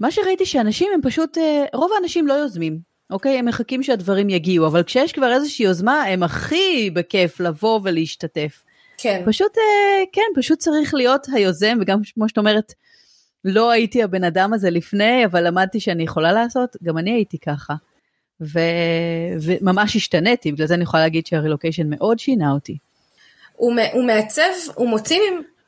[0.00, 2.78] מה שראיתי שאנשים הם פשוט, אה, רוב האנשים לא יוזמים,
[3.10, 3.38] אוקיי?
[3.38, 8.64] הם מחכים שהדברים יגיעו, אבל כשיש כבר איזושהי יוזמה, הם הכי בכיף לבוא ולהשתתף.
[8.98, 9.22] כן.
[9.26, 12.72] פשוט, אה, כן, פשוט צריך להיות היוזם, וגם כמו שאת אומרת,
[13.44, 17.74] לא הייתי הבן אדם הזה לפני, אבל למדתי שאני יכולה לעשות, גם אני הייתי ככה.
[18.40, 18.58] ו...
[19.40, 22.78] וממש השתניתי, בגלל זה אני יכולה להגיד שהרילוקיישן מאוד שינה אותי.
[23.56, 25.20] הוא, הוא מעצב, הוא מוציא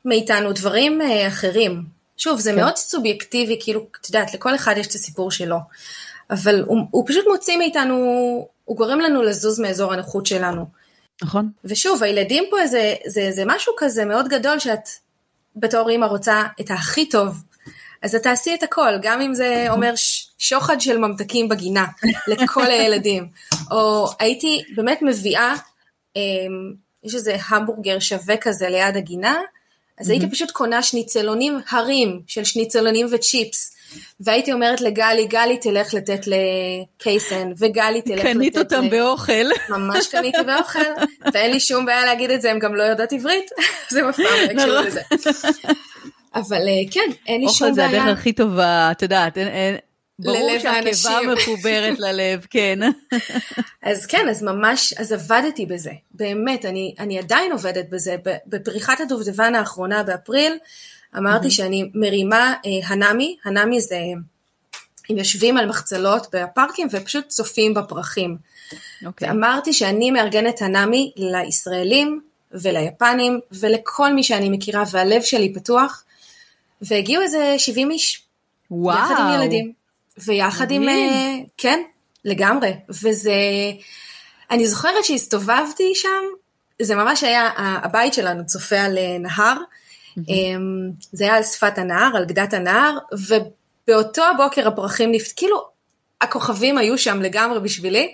[0.05, 1.83] מאיתנו דברים אה, אחרים.
[2.17, 2.55] שוב, זה כן.
[2.55, 5.57] מאוד סובייקטיבי, כאילו, את יודעת, לכל אחד יש את הסיפור שלו.
[6.29, 7.95] אבל הוא, הוא פשוט מוציא מאיתנו,
[8.65, 10.65] הוא גורם לנו לזוז מאזור הנוחות שלנו.
[11.23, 11.49] נכון.
[11.65, 14.89] ושוב, הילדים פה זה, זה, זה משהו כזה מאוד גדול שאת
[15.55, 17.43] בתור אימא רוצה את הכי טוב
[18.01, 19.93] אז את תעשי את הכל, גם אם זה אומר
[20.37, 21.85] שוחד של ממתקים בגינה
[22.27, 23.27] לכל הילדים.
[23.71, 25.53] או הייתי באמת מביאה,
[26.15, 26.73] אמ,
[27.03, 29.41] יש איזה המבורגר שווה כזה ליד הגינה,
[29.99, 33.73] אז הייתי פשוט קונה שניצלונים הרים של שניצלונים וצ'יפס.
[34.19, 38.33] והייתי אומרת לגלי, גלי תלך לתת לקייסן, וגלי תלך לתת...
[38.33, 38.89] קנית אותם ל...
[38.89, 39.47] באוכל.
[39.69, 40.79] ממש קניתי באוכל,
[41.33, 43.51] ואין לי שום בעיה להגיד את זה, הם גם לא יודעות עברית,
[43.91, 45.01] זה מפעם, הקשור לא לזה.
[46.35, 47.87] אבל אה, כן, אין לי שום בעיה.
[47.87, 49.75] אוכל זה הדרך הכי טובה, את יודעת, אין, אין,
[50.19, 52.79] ברור שהקיבה מחוברת ללב, כן.
[53.83, 58.15] אז כן, אז ממש, אז עבדתי בזה, באמת, אני, אני עדיין עובדת בזה.
[58.47, 60.57] בפריחת הדובדבן האחרונה באפריל,
[61.17, 61.51] אמרתי mm-hmm.
[61.51, 63.99] שאני מרימה אה, הנמי, הנמי זה,
[65.09, 68.37] הם יושבים על מחצלות בפארקים ופשוט צופים בפרחים.
[68.37, 69.05] Okay.
[69.05, 69.27] אוקיי.
[69.27, 76.03] ואמרתי שאני מארגנת הנמי לישראלים וליפנים ולכל מי שאני מכירה והלב שלי פתוח,
[76.81, 78.23] והגיעו איזה 70 איש.
[78.71, 78.97] וואו.
[78.97, 79.76] יחד עם ילדים.
[80.25, 80.89] ויחד עם...
[80.89, 81.81] אה, כן,
[82.25, 82.73] לגמרי.
[82.89, 83.31] וזה...
[84.51, 86.23] אני זוכרת שהסתובבתי שם,
[86.81, 89.57] זה ממש היה, הבית שלנו צופה על אה, נהר,
[90.19, 90.21] mm-hmm.
[91.11, 95.31] זה היה על שפת הנהר, על גדת הנהר, ובאותו הבוקר הפרחים נפת...
[95.35, 95.67] כאילו,
[96.21, 98.13] הכוכבים היו שם לגמרי בשבילי.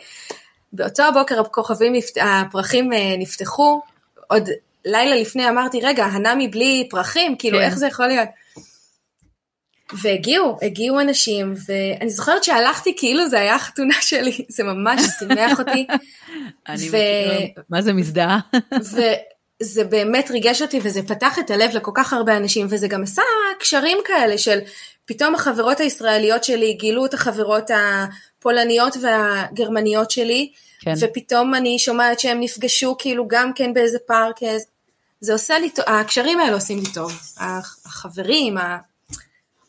[0.73, 3.81] באותו הבוקר הכוכבים, הפרחים אה, נפתחו,
[4.27, 4.49] עוד
[4.85, 7.63] לילה לפני אמרתי, רגע, הנמי בלי פרחים, כאילו, כן.
[7.63, 8.29] איך זה יכול להיות?
[10.01, 15.87] והגיעו, הגיעו אנשים, ואני זוכרת שהלכתי כאילו זה היה החתונה שלי, זה ממש שימח אותי.
[16.69, 16.97] אני ו...
[17.69, 18.39] מה זה מזדהה?
[19.61, 23.21] וזה באמת ריגש אותי, וזה פתח את הלב לכל כך הרבה אנשים, וזה גם עשה
[23.59, 24.59] קשרים כאלה של
[25.05, 30.93] פתאום החברות הישראליות שלי גילו את החברות הפולניות והגרמניות שלי, כן.
[30.99, 34.39] ופתאום אני שומעת שהם נפגשו כאילו גם כן באיזה פארק,
[35.21, 38.57] זה עושה לי, הקשרים האלה עושים לי טוב, החברים,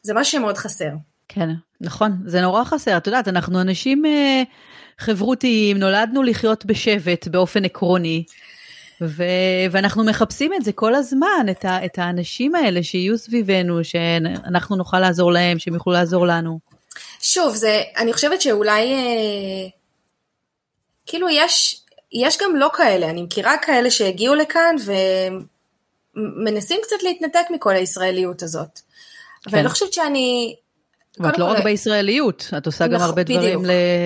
[0.05, 0.91] זה משהו שמאוד חסר.
[1.29, 1.49] כן,
[1.81, 2.97] נכון, זה נורא חסר.
[2.97, 4.43] את יודעת, אנחנו אנשים אה,
[4.99, 8.25] חברותיים, נולדנו לחיות בשבט באופן עקרוני,
[9.01, 14.77] ו- ואנחנו מחפשים את זה כל הזמן, את, ה- את האנשים האלה שיהיו סביבנו, שאנחנו
[14.77, 16.59] נוכל לעזור להם, שהם יוכלו לעזור לנו.
[17.21, 19.69] שוב, זה, אני חושבת שאולי, אה,
[21.07, 24.77] כאילו יש, יש גם לא כאלה, אני מכירה כאלה שהגיעו לכאן
[26.17, 28.81] ומנסים קצת להתנתק מכל הישראליות הזאת.
[29.47, 30.55] אבל אני לא חושבת שאני...
[31.21, 33.65] ואת לא רק בישראליות, את עושה גם הרבה דברים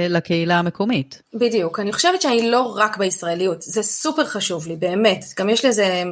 [0.08, 1.22] לקהילה המקומית.
[1.34, 5.24] בדיוק, אני חושבת שאני לא רק בישראליות, זה סופר חשוב לי, באמת.
[5.38, 6.02] גם יש לי איזה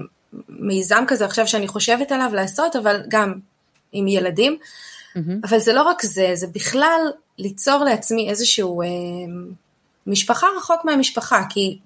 [0.48, 3.34] מיזם כזה עכשיו שאני חושבת עליו לעשות, אבל גם
[3.92, 4.58] עם ילדים.
[5.44, 7.00] אבל זה לא רק זה, זה בכלל
[7.38, 8.86] ליצור לעצמי איזשהו אה,
[10.06, 11.78] משפחה רחוק מהמשפחה, כי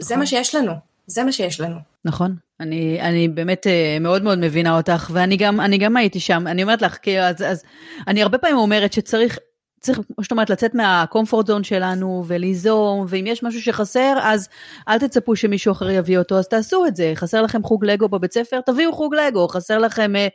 [0.00, 0.26] זה מה נכון.
[0.26, 0.72] שיש לנו,
[1.06, 1.93] זה מה שיש לנו.
[2.04, 2.36] נכון.
[2.60, 6.62] אני, אני באמת אה, מאוד מאוד מבינה אותך, ואני גם, אני גם הייתי שם, אני
[6.62, 7.64] אומרת לך, כי אז, אז
[8.08, 9.38] אני הרבה פעמים אומרת שצריך
[9.84, 14.48] צריך, כמו שאת אומרת, לצאת מה-comfort zone שלנו וליזום, ואם יש משהו שחסר, אז
[14.88, 17.12] אל תצפו שמישהו אחר יביא אותו, אז תעשו את זה.
[17.14, 19.48] חסר לכם חוג לגו בבית ספר, תביאו חוג לגו.
[19.48, 20.30] חסר לכם uh,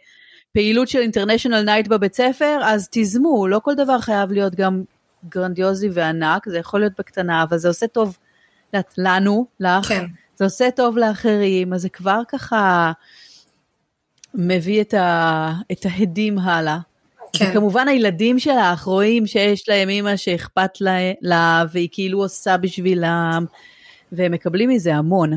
[0.54, 3.48] פעילות של international night בבית ספר, אז תיזמו.
[3.48, 4.84] לא כל דבר חייב להיות גם
[5.30, 8.18] גרנדיוזי וענק, זה יכול להיות בקטנה, אבל זה עושה טוב
[8.98, 9.88] לנו, לך.
[9.88, 10.06] כן.
[10.40, 12.92] זה עושה טוב לאחרים, אז זה כבר ככה
[14.34, 16.78] מביא את, ה, את ההדים הלאה.
[17.34, 17.50] כן.
[17.52, 23.46] וכמובן הילדים שלך רואים שיש להם אימא שאכפת לה, לה והיא כאילו עושה בשבילם,
[24.12, 25.34] והם מקבלים מזה המון.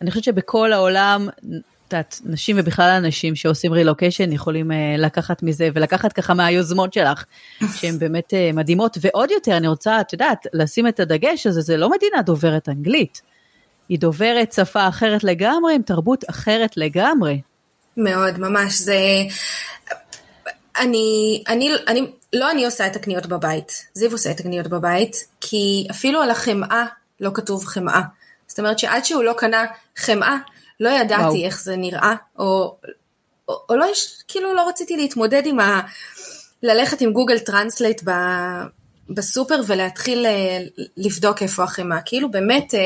[0.00, 5.68] אני חושבת שבכל העולם, את יודעת, נשים ובכלל אנשים שעושים רילוקיישן יכולים uh, לקחת מזה
[5.74, 7.24] ולקחת ככה מהיוזמות שלך,
[7.76, 8.98] שהן באמת uh, מדהימות.
[9.00, 13.22] ועוד יותר, אני רוצה, את יודעת, לשים את הדגש הזה, זה לא מדינה דוברת אנגלית.
[13.92, 17.40] היא דוברת שפה אחרת לגמרי, עם תרבות אחרת לגמרי.
[17.96, 18.78] מאוד, ממש.
[18.78, 18.96] זה...
[20.78, 25.86] אני, אני, אני, לא אני עושה את הקניות בבית, זיו עושה את הקניות בבית, כי
[25.90, 26.84] אפילו על החמאה
[27.20, 28.00] לא כתוב חמאה.
[28.46, 29.64] זאת אומרת שעד שהוא לא קנה
[29.96, 30.36] חמאה,
[30.80, 31.44] לא ידעתי וואו.
[31.44, 32.76] איך זה נראה, או,
[33.48, 33.86] או, או לא,
[34.28, 35.80] כאילו לא רציתי להתמודד עם ה...
[36.62, 38.10] ללכת עם Google Translate ב,
[39.10, 40.58] בסופר ולהתחיל אה,
[40.96, 42.00] לבדוק איפה החמאה.
[42.04, 42.80] כאילו באמת, אה,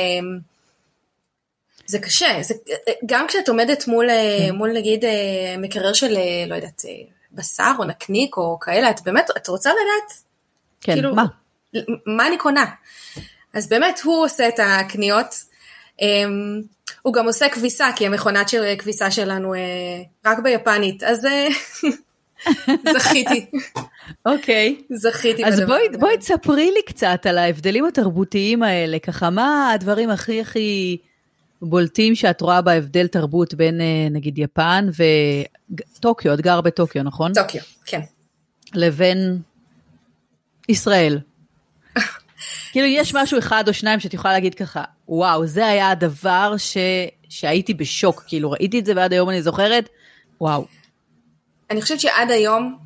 [1.87, 2.55] זה קשה, זה,
[3.07, 4.55] גם כשאת עומדת מול, כן.
[4.55, 5.05] מול נגיד
[5.59, 6.83] מקרר של, לא יודעת,
[7.33, 10.19] בשר או נקניק או כאלה, את באמת, את רוצה לדעת?
[10.81, 11.25] כן, כאילו, מה?
[12.07, 12.65] מה אני קונה?
[13.55, 15.35] אז באמת הוא עושה את הקניות.
[16.01, 16.03] Um,
[17.03, 19.55] הוא גם עושה כביסה, כי המכונת של כביסה שלנו
[20.25, 21.27] רק ביפנית, אז
[22.95, 23.47] זכיתי.
[24.27, 24.77] אוקיי.
[24.79, 24.97] Okay.
[24.97, 25.45] זכיתי.
[25.45, 30.99] אז בואי, בואי תספרי לי קצת על ההבדלים התרבותיים האלה, ככה מה הדברים הכי הכי
[31.63, 34.89] בולטים שאת רואה בהבדל תרבות בין אה, נגיד יפן
[35.99, 37.33] וטוקיו, את גר בטוקיו, נכון?
[37.35, 38.01] טוקיו, כן.
[38.75, 39.41] לבין
[40.69, 41.19] ישראל.
[42.73, 46.77] כאילו יש משהו אחד או שניים שאת יכולה להגיד ככה, וואו, זה היה הדבר ש...
[47.29, 49.89] שהייתי בשוק, כאילו ראיתי את זה ועד היום אני זוכרת,
[50.41, 50.67] וואו.
[51.71, 52.77] אני חושבת שעד היום,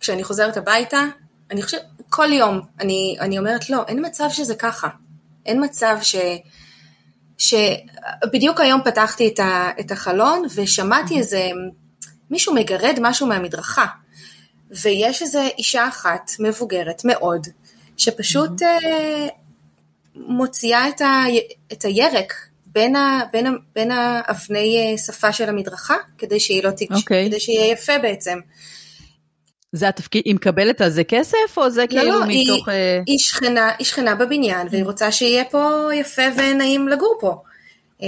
[0.00, 1.04] כשאני חוזרת הביתה,
[1.50, 4.88] אני חושבת, כל יום, אני, אני אומרת, לא, אין מצב שזה ככה.
[5.46, 6.16] אין מצב ש...
[7.40, 11.50] שבדיוק היום פתחתי את, ה, את החלון ושמעתי איזה
[12.30, 13.86] מישהו מגרד משהו מהמדרכה.
[14.82, 17.46] ויש איזה אישה אחת מבוגרת מאוד,
[17.96, 19.28] שפשוט אה,
[20.14, 21.24] מוציאה את, ה,
[21.72, 22.34] את הירק
[22.66, 26.90] בין, ה, בין, ה, בין האבני אה, שפה של המדרכה, כדי שהיא לא תגש...
[26.90, 26.96] okay.
[26.96, 27.26] אוקיי.
[27.26, 28.38] כדי שיהיה יפה בעצם.
[29.72, 32.68] זה התפקיד, היא מקבלת על זה כסף, או זה לא, כאילו לא, מתוך...
[32.68, 33.02] היא, uh...
[33.06, 37.42] היא, שכנה, היא שכנה בבניין, והיא רוצה שיהיה פה יפה ונעים לגור פה.
[38.00, 38.04] Um,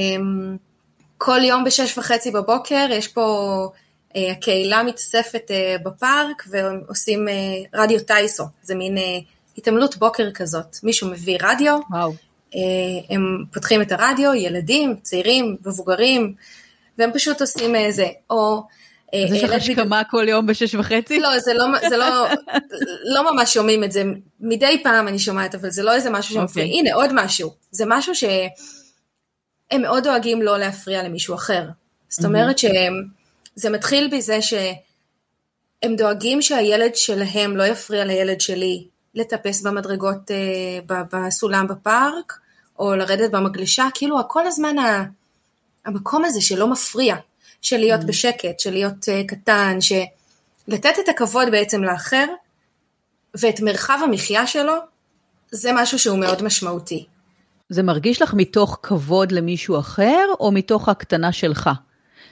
[1.19, 3.67] כל יום בשש וחצי בבוקר יש פה,
[4.11, 7.29] uh, הקהילה מתאספת uh, בפארק ועושים
[7.75, 8.99] רדיו טייסו, זה מין
[9.59, 10.77] התעמלות בוקר כזאת.
[10.83, 12.13] מישהו מביא רדיו, וואו.
[13.11, 16.35] הם פותחים את הרדיו, ילדים, צעירים, מבוגרים,
[16.99, 18.63] והם פשוט עושים איזה, או...
[19.15, 21.21] אז יש לך השכמה כל יום בשש וחצי?
[21.21, 22.27] לא, זה לא, זה לא,
[23.05, 24.05] לא ממש שומעים את זה,
[24.41, 26.65] מדי פעם אני שומעת, אבל זה לא איזה משהו שמפריע.
[26.65, 26.69] Okay.
[26.69, 26.81] אוקיי.
[26.81, 27.55] הנה, עוד משהו.
[27.71, 31.69] זה משהו שהם מאוד דואגים לא להפריע למישהו אחר.
[32.09, 40.31] זאת אומרת שזה מתחיל בזה שהם דואגים שהילד שלהם לא יפריע לילד שלי לטפס במדרגות
[40.31, 42.39] uh, בסולם בפארק,
[42.79, 44.77] או לרדת במגלשה, כאילו כל הזמן
[45.85, 47.17] המקום הזה שלא מפריע.
[47.63, 48.07] של להיות mm.
[48.07, 49.79] בשקט, של להיות uh, קטן,
[50.69, 52.27] לתת את הכבוד בעצם לאחר,
[53.35, 54.75] ואת מרחב המחיה שלו,
[55.51, 57.07] זה משהו שהוא מאוד משמעותי.
[57.69, 61.71] זה מרגיש לך מתוך כבוד למישהו אחר, או מתוך הקטנה שלך?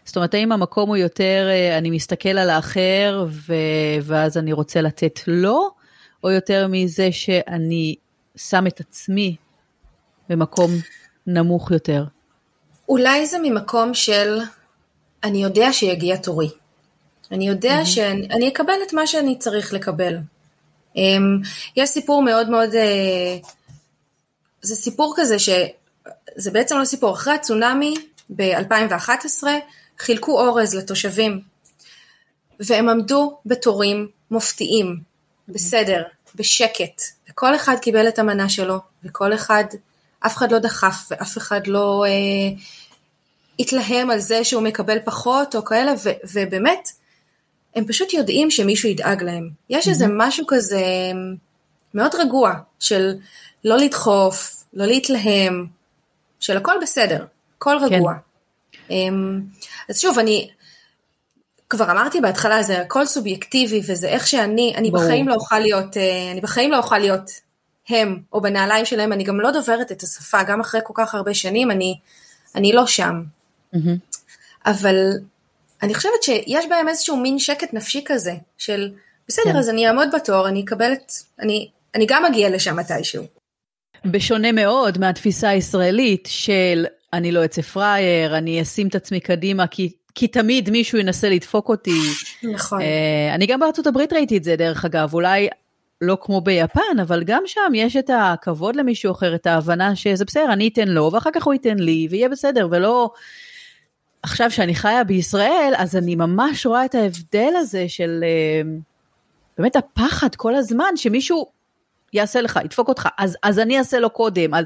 [0.04, 3.54] זאת אומרת, האם המקום הוא יותר, אה, אני מסתכל על האחר, ו...
[4.02, 5.70] ואז אני רוצה לתת לו,
[6.24, 7.94] או יותר מזה שאני
[8.36, 9.36] שם את עצמי
[10.28, 10.70] במקום
[11.26, 12.04] נמוך יותר?
[12.88, 14.40] אולי זה ממקום של
[15.24, 16.48] אני יודע שיגיע תורי.
[17.32, 17.86] אני יודע mm-hmm.
[17.86, 20.16] שאני אקבל את מה שאני צריך לקבל.
[20.94, 21.00] Um,
[21.76, 23.46] יש סיפור מאוד מאוד, uh,
[24.62, 27.94] זה סיפור כזה שזה בעצם לא סיפור, אחרי הצונאמי
[28.36, 29.44] ב-2011
[29.98, 31.40] חילקו אורז לתושבים
[32.60, 35.52] והם עמדו בתורים מופתיים, mm-hmm.
[35.52, 36.02] בסדר,
[36.34, 39.64] בשקט, וכל אחד קיבל את המנה שלו, וכל אחד,
[40.26, 42.60] אף אחד לא דחף ואף אחד לא uh,
[43.60, 46.88] התלהם על זה שהוא מקבל פחות או כאלה, ו- ובאמת,
[47.76, 49.50] הם פשוט יודעים שמישהו ידאג להם.
[49.70, 50.82] יש איזה משהו כזה
[51.94, 53.14] מאוד רגוע, של
[53.64, 55.66] לא לדחוף, לא להתלהם,
[56.40, 57.24] של הכל בסדר,
[57.56, 57.94] הכל כן.
[57.94, 58.14] רגוע.
[58.72, 58.94] כן.
[59.88, 60.50] אז שוב, אני,
[61.70, 65.04] כבר אמרתי בהתחלה, זה הכל סובייקטיבי וזה איך שאני, אני ברור.
[65.04, 67.30] בחיים לא אוכל להיות, אה, אני בחיים לא אוכל להיות
[67.88, 71.34] הם או בנעליים שלהם, אני גם לא דוברת את השפה, גם אחרי כל כך הרבה
[71.34, 71.98] שנים, אני,
[72.54, 73.22] אני לא שם.
[73.74, 74.18] Mm-hmm.
[74.66, 74.96] אבל
[75.82, 78.90] אני חושבת שיש בהם איזשהו מין שקט נפשי כזה, של
[79.28, 79.56] בסדר, כן.
[79.56, 83.24] אז אני אעמוד בתור, אני אקבל את, אני, אני גם אגיע לשם מתישהו.
[84.04, 89.92] בשונה מאוד מהתפיסה הישראלית של אני לא אצא פראייר, אני אשים את עצמי קדימה כי,
[90.14, 92.00] כי תמיד מישהו ינסה לדפוק אותי.
[92.42, 92.80] נכון.
[92.80, 95.48] Uh, אני גם בארצות הברית ראיתי את זה דרך אגב, אולי
[96.00, 100.52] לא כמו ביפן, אבל גם שם יש את הכבוד למישהו אחר, את ההבנה שזה בסדר,
[100.52, 103.10] אני אתן לו, ואחר כך הוא ייתן לי, ויהיה בסדר, ולא...
[104.22, 108.68] עכשיו שאני חיה בישראל, אז אני ממש רואה את ההבדל הזה של uh,
[109.58, 111.46] באמת הפחד כל הזמן, שמישהו
[112.12, 114.54] יעשה לך, ידפוק אותך, אז, אז אני אעשה לו קודם.
[114.54, 114.64] אז,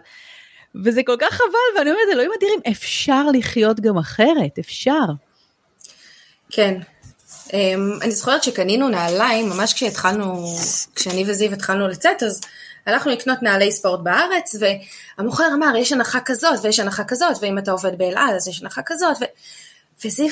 [0.84, 5.04] וזה כל כך חבל, ואני אומרת, אלוהים אדירים, אפשר לחיות גם אחרת, אפשר.
[6.50, 6.80] כן.
[7.48, 7.52] Um,
[8.02, 10.46] אני זוכרת שקנינו נעליים, ממש כשהתחלנו,
[10.94, 12.40] כשאני וזיו התחלנו לצאת, אז
[12.87, 17.73] הלכנו לקנות נעלי ספורט בארץ, והמוכר אמר, יש הנחה כזאת, ויש הנחה כזאת, ואם אתה
[17.73, 19.25] עובד באל על, אז יש הנחה כזאת, ו...
[20.05, 20.29] וזיו,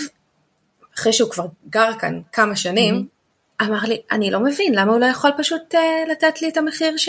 [0.98, 3.64] אחרי שהוא כבר גר כאן כמה שנים, mm-hmm.
[3.64, 6.96] אמר לי, אני לא מבין, למה הוא לא יכול פשוט uh, לתת לי את המחיר
[6.96, 7.08] ש...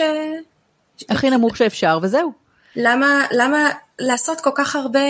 [1.08, 2.32] הכי נמוך שאפשר, וזהו.
[2.76, 5.00] למה, למה לעשות כל כך הרבה,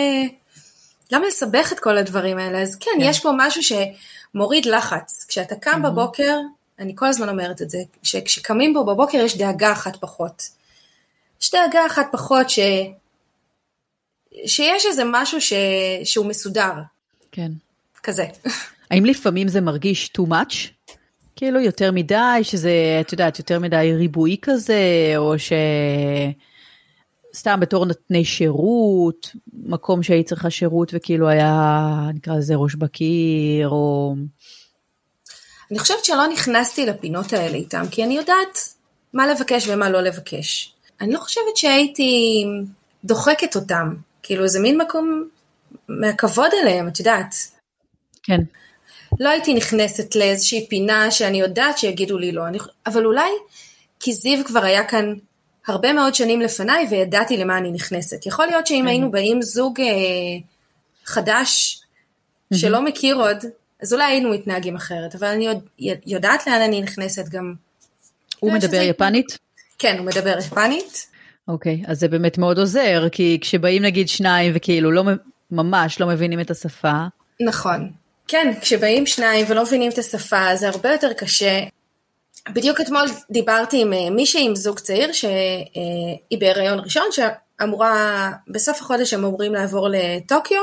[1.13, 2.63] למה לסבך את כל הדברים האלה?
[2.63, 3.01] אז כן, כן.
[3.01, 5.25] יש פה משהו שמוריד לחץ.
[5.29, 5.89] כשאתה קם mm-hmm.
[5.89, 6.39] בבוקר,
[6.79, 10.43] אני כל הזמן אומרת את זה, שכשקמים בו בבוקר יש דאגה אחת פחות.
[11.43, 12.59] יש דאגה אחת פחות ש...
[14.47, 15.53] שיש איזה משהו ש...
[16.05, 16.73] שהוא מסודר.
[17.33, 17.53] כן.
[18.03, 18.27] כזה.
[18.91, 20.55] האם לפעמים זה מרגיש too much?
[21.37, 25.53] כאילו יותר מדי, שזה, את יודעת, יותר מדי ריבועי כזה, או ש...
[27.35, 34.15] סתם בתור נותני שירות, מקום שהיית צריכה שירות וכאילו היה, נקרא לזה ראש בקיר, או...
[35.71, 38.59] אני חושבת שלא נכנסתי לפינות האלה איתם, כי אני יודעת
[39.13, 40.75] מה לבקש ומה לא לבקש.
[41.01, 42.45] אני לא חושבת שהייתי
[43.05, 45.29] דוחקת אותם, כאילו איזה מין מקום
[45.89, 47.35] מהכבוד אליהם, את יודעת.
[48.23, 48.41] כן.
[49.21, 53.31] לא הייתי נכנסת לאיזושהי פינה שאני יודעת שיגידו לי לא, אני, אבל אולי
[54.01, 55.15] כי זיו כבר היה כאן
[55.67, 58.27] הרבה מאוד שנים לפניי וידעתי למה אני נכנסת.
[58.27, 58.87] יכול להיות שאם כן.
[58.87, 59.87] היינו באים זוג אה,
[61.05, 61.81] חדש
[62.55, 63.45] שלא מכיר עוד,
[63.85, 67.55] אז אולי היינו מתנהגים אחרת, אבל אני יודע, יודעת לאן אני נכנסת גם.
[68.41, 69.39] הוא מדבר יפנית?
[69.79, 71.07] כן, הוא מדבר יפנית.
[71.49, 75.05] אוקיי, אז זה באמת מאוד עוזר, כי כשבאים נגיד שניים וכאילו לא
[75.51, 77.03] ממש לא מבינים את השפה.
[77.41, 77.91] נכון.
[78.29, 81.65] כן, כשבאים שניים ולא מבינים את השפה, זה הרבה יותר קשה.
[82.49, 89.15] בדיוק אתמול דיברתי עם אה, מישהי עם זוג צעיר שהיא בהיריון ראשון, שאמורה, בסוף החודש
[89.15, 90.61] הם אמורים לעבור לטוקיו,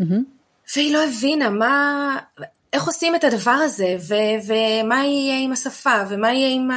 [0.00, 0.37] mm-hmm.
[0.76, 2.16] והיא לא הבינה מה,
[2.72, 6.68] איך עושים את הדבר הזה, ו- ומה יהיה עם השפה, ומה יהיה עם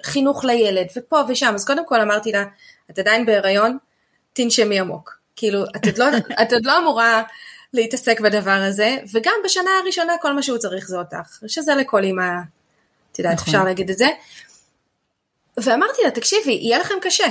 [0.00, 1.52] החינוך לילד, ופה ושם.
[1.54, 2.44] אז קודם כל אמרתי לה,
[2.90, 3.78] את עדיין בהיריון,
[4.32, 5.18] תנשמי עמוק.
[5.36, 6.06] כאילו, את עוד לא,
[6.42, 7.22] את עוד לא אמורה
[7.72, 12.30] להתעסק בדבר הזה, וגם בשנה הראשונה כל מה שהוא צריך זה אותך, שזה לכל אימא,
[13.12, 13.54] את יודעת, נכון.
[13.54, 14.06] אפשר להגיד את זה.
[15.56, 17.26] ואמרתי לה, תקשיבי, יהיה לכם קשה,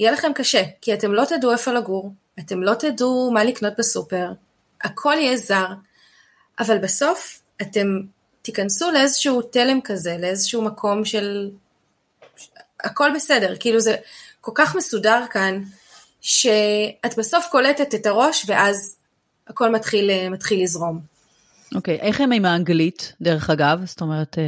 [0.00, 4.32] יהיה לכם קשה, כי אתם לא תדעו איפה לגור, אתם לא תדעו מה לקנות בסופר,
[4.84, 5.66] הכל יהיה זר,
[6.60, 7.86] אבל בסוף אתם
[8.42, 11.50] תיכנסו לאיזשהו תלם כזה, לאיזשהו מקום של
[12.80, 13.96] הכל בסדר, כאילו זה
[14.40, 15.62] כל כך מסודר כאן,
[16.20, 18.96] שאת בסוף קולטת את הראש ואז
[19.48, 21.00] הכל מתחיל, מתחיל לזרום.
[21.74, 23.84] אוקיי, okay, איך הם עם האנגלית, דרך אגב?
[23.84, 24.38] זאת אומרת...
[24.38, 24.44] אה,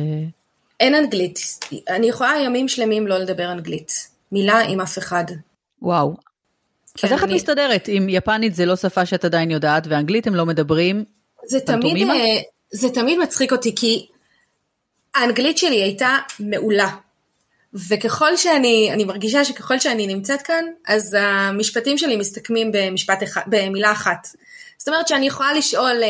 [0.81, 1.39] אין אנגלית.
[1.89, 4.09] אני יכולה ימים שלמים לא לדבר אנגלית.
[4.33, 5.25] מילה עם אף אחד.
[5.83, 6.17] וואו,
[7.03, 7.33] אז איך אני...
[7.33, 11.05] את מסתדרת אם יפנית זה לא שפה שאת עדיין יודעת ואנגלית הם לא מדברים?
[11.47, 12.17] זה תמיד, אה,
[12.73, 14.07] זה תמיד מצחיק אותי כי
[15.15, 16.89] האנגלית שלי הייתה מעולה.
[17.89, 23.93] וככל שאני, אני מרגישה שככל שאני נמצאת כאן, אז המשפטים שלי מסתכמים במשפט אחד, במילה
[23.93, 24.29] אחת.
[24.79, 26.09] זאת אומרת שאני יכולה לשאול אה,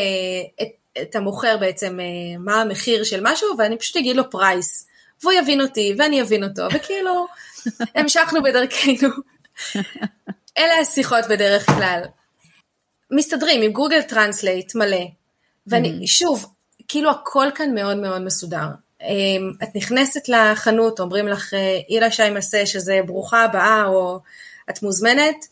[0.61, 0.67] את,
[1.01, 2.05] את המוכר בעצם אה,
[2.39, 4.87] מה המחיר של משהו, ואני פשוט אגיד לו פרייס,
[5.21, 7.27] והוא יבין אותי ואני אבין אותו, וכאילו
[7.95, 9.09] המשכנו בדרכנו.
[10.57, 12.01] אלה השיחות בדרך כלל.
[13.11, 15.05] מסתדרים עם Google Translate מלא.
[15.67, 16.07] ואני, mm.
[16.07, 16.45] שוב,
[16.87, 18.67] כאילו הכל כאן מאוד מאוד מסודר.
[19.01, 24.19] אמ, את נכנסת לחנות, אומרים לך, אה, いらっしゃいませ, שזה ברוכה הבאה, או
[24.69, 25.45] את מוזמנת.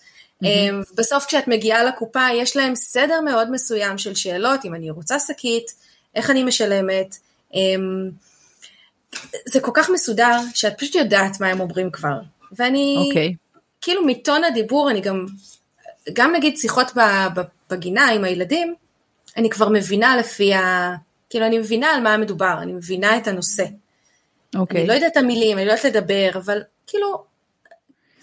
[0.43, 0.47] Mm-hmm.
[0.95, 5.73] בסוף כשאת מגיעה לקופה, יש להם סדר מאוד מסוים של שאלות, אם אני רוצה שקית,
[6.15, 7.17] איך אני משלמת.
[7.53, 8.09] אמ,
[9.45, 12.19] זה כל כך מסודר, שאת פשוט יודעת מה הם אומרים כבר.
[12.51, 13.05] ואני...
[13.07, 13.27] אוקיי.
[13.27, 13.48] Okay.
[13.81, 15.25] כאילו מטון הדיבור אני גם,
[16.13, 16.91] גם נגיד שיחות
[17.69, 18.75] בגינה עם הילדים,
[19.37, 20.53] אני כבר מבינה לפי
[21.29, 23.63] כאילו אני מבינה על מה מדובר, אני מבינה את הנושא.
[24.55, 24.79] אוקיי.
[24.79, 27.23] אני לא יודעת את המילים, אני לא יודעת לדבר, אבל כאילו,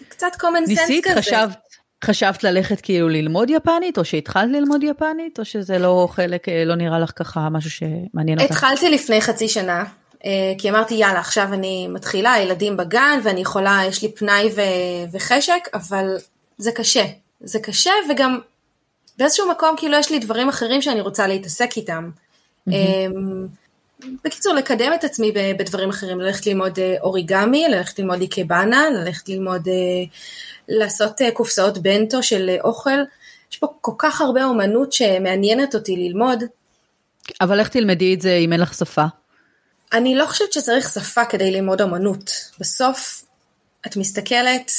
[0.08, 1.20] קצת common sense ניסית, כזה.
[1.20, 1.58] חשבת,
[2.04, 6.74] חשבת ללכת כאילו ללמוד יפנית, או שהתחלת ללמוד יפנית, או שזה לא חלק, אה, לא
[6.74, 8.50] נראה לך ככה משהו שמעניין אותך?
[8.50, 9.84] התחלתי לפני חצי שנה,
[10.58, 15.68] כי אמרתי יאללה עכשיו אני מתחילה, הילדים בגן ואני יכולה, יש לי פנאי ו- וחשק,
[15.74, 16.16] אבל
[16.58, 17.04] זה קשה,
[17.40, 18.40] זה קשה וגם
[19.18, 22.10] באיזשהו מקום כאילו יש לי דברים אחרים שאני רוצה להתעסק איתם.
[22.68, 22.72] Mm-hmm.
[24.24, 29.68] בקיצור, לקדם את עצמי בדברים אחרים, ללכת ללמוד אה, אוריגמי, ללכת ללמוד איקבאנה, ללכת ללמוד,
[30.68, 32.98] לעשות קופסאות בנטו של אוכל.
[33.52, 36.44] יש פה כל כך הרבה אומנות שמעניינת אותי ללמוד.
[37.40, 39.04] אבל איך תלמדי את זה אם אין לך שפה?
[39.92, 42.30] אני לא חושבת שצריך שפה כדי ללמוד אמנות.
[42.60, 43.24] בסוף
[43.86, 44.72] את מסתכלת...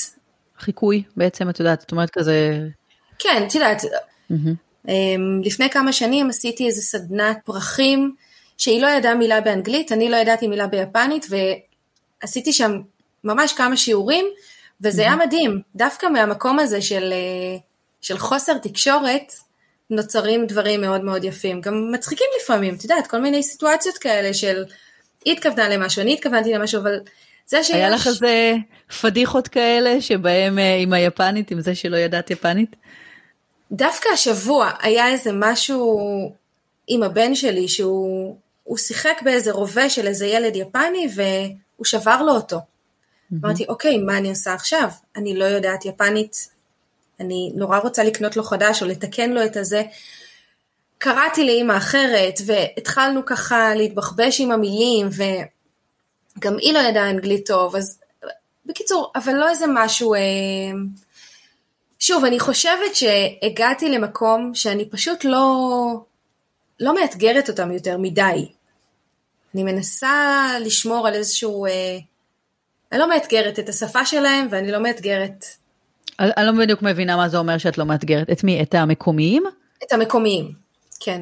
[0.60, 2.60] חיקוי בעצם, את יודעת, את אומרת כזה...
[3.20, 3.82] כן, את יודעת,
[4.32, 4.92] mm-hmm.
[5.44, 8.16] לפני כמה שנים עשיתי איזה סדנת פרחים
[8.58, 12.82] שהיא לא ידעה מילה באנגלית, אני לא ידעתי מילה ביפנית, ועשיתי שם
[13.24, 14.26] ממש כמה שיעורים,
[14.82, 15.06] וזה mm-hmm.
[15.06, 17.58] היה מדהים, דווקא מהמקום הזה של, אה,
[18.02, 19.34] של חוסר תקשורת,
[19.90, 24.64] נוצרים דברים מאוד מאוד יפים, גם מצחיקים לפעמים, את יודעת, כל מיני סיטואציות כאלה של
[25.28, 27.00] היא התכוונה למשהו, אני התכוונתי למשהו, אבל
[27.48, 27.76] זה שיש...
[27.76, 28.54] היה לך איזה
[29.02, 32.76] פדיחות כאלה שבהם אה, עם היפנית, עם זה שלא ידעת יפנית?
[33.72, 36.00] דווקא השבוע היה איזה משהו
[36.88, 42.58] עם הבן שלי, שהוא שיחק באיזה רובה של איזה ילד יפני והוא שבר לו אותו.
[42.58, 43.36] Mm-hmm.
[43.44, 44.90] אמרתי, אוקיי, מה אני עושה עכשיו?
[45.16, 46.50] אני לא יודעת יפנית,
[47.20, 49.84] אני נורא רוצה לקנות לו חדש או לתקן לו את הזה.
[50.98, 55.08] קראתי לאימא אחרת והתחלנו ככה להתבחבש עם המילים
[56.38, 58.00] וגם היא לא ידעה אנגלית טוב, אז
[58.66, 60.14] בקיצור, אבל לא איזה משהו...
[60.14, 60.20] אה...
[62.00, 65.56] שוב, אני חושבת שהגעתי למקום שאני פשוט לא,
[66.80, 68.50] לא מאתגרת אותם יותר מדי.
[69.56, 71.66] אני מנסה לשמור על איזשהו...
[71.66, 71.98] אה...
[72.92, 75.46] אני לא מאתגרת את השפה שלהם ואני לא מאתגרת...
[76.20, 78.30] אני לא בדיוק מבינה מה זה אומר שאת לא מאתגרת.
[78.30, 78.62] את מי?
[78.62, 79.44] את המקומיים?
[79.84, 80.52] את המקומיים,
[81.00, 81.22] כן.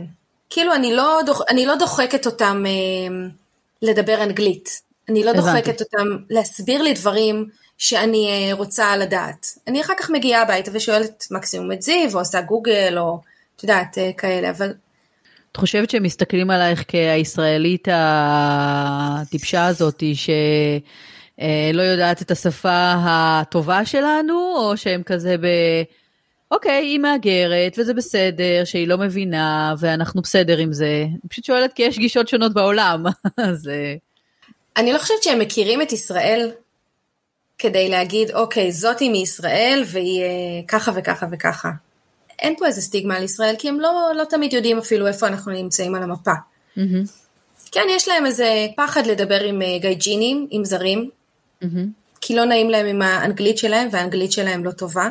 [0.49, 3.27] כאילו אני לא, דוח, אני לא דוחקת אותם אה,
[3.81, 4.81] לדבר אנגלית.
[5.09, 5.45] אני לא הבנתי.
[5.45, 9.47] דוחקת אותם להסביר לי דברים שאני אה, רוצה לדעת.
[9.67, 13.19] אני אחר כך מגיעה הביתה ושואלת מקסימום את זיו, או עושה גוגל, או
[13.55, 14.73] את יודעת, אה, כאלה, אבל...
[15.51, 24.77] את חושבת שהם מסתכלים עלייך כהישראלית הטיפשה הזאת, שלא יודעת את השפה הטובה שלנו, או
[24.77, 25.47] שהם כזה ב...
[26.51, 31.05] אוקיי, היא מהגרת, וזה בסדר, שהיא לא מבינה, ואנחנו בסדר עם זה.
[31.09, 33.03] אני פשוט שואלת כי יש גישות שונות בעולם,
[33.37, 33.69] אז...
[34.77, 36.51] אני לא חושבת שהם מכירים את ישראל
[37.57, 40.27] כדי להגיד, אוקיי, זאתי מישראל והיא אה,
[40.67, 41.71] ככה וככה וככה.
[42.39, 45.51] אין פה איזה סטיגמה על ישראל, כי הם לא, לא תמיד יודעים אפילו איפה אנחנו
[45.51, 46.31] נמצאים על המפה.
[46.77, 46.81] Mm-hmm.
[47.71, 51.09] כן, יש להם איזה פחד לדבר עם אה, גייג'ינים, עם זרים,
[51.63, 51.67] mm-hmm.
[52.21, 55.09] כי לא נעים להם עם האנגלית שלהם, והאנגלית שלהם לא טובה.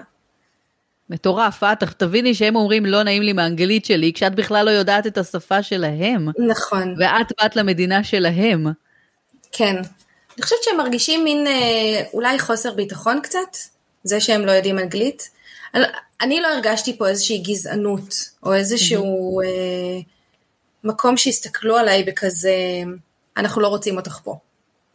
[1.10, 1.74] מטורף, אה?
[1.76, 6.28] תביני שהם אומרים לא נעים לי מהאנגלית שלי, כשאת בכלל לא יודעת את השפה שלהם.
[6.48, 6.94] נכון.
[6.98, 8.66] ואת באת למדינה שלהם.
[9.52, 9.76] כן.
[9.76, 13.56] אני חושבת שהם מרגישים מין אה, אולי חוסר ביטחון קצת,
[14.04, 15.30] זה שהם לא יודעים אנגלית.
[16.20, 19.46] אני, לא הרגשתי פה איזושהי גזענות, או איזשהו mm-hmm.
[19.46, 20.00] אה,
[20.84, 22.54] מקום שהסתכלו עליי בכזה,
[23.36, 24.38] אנחנו לא רוצים אותך פה.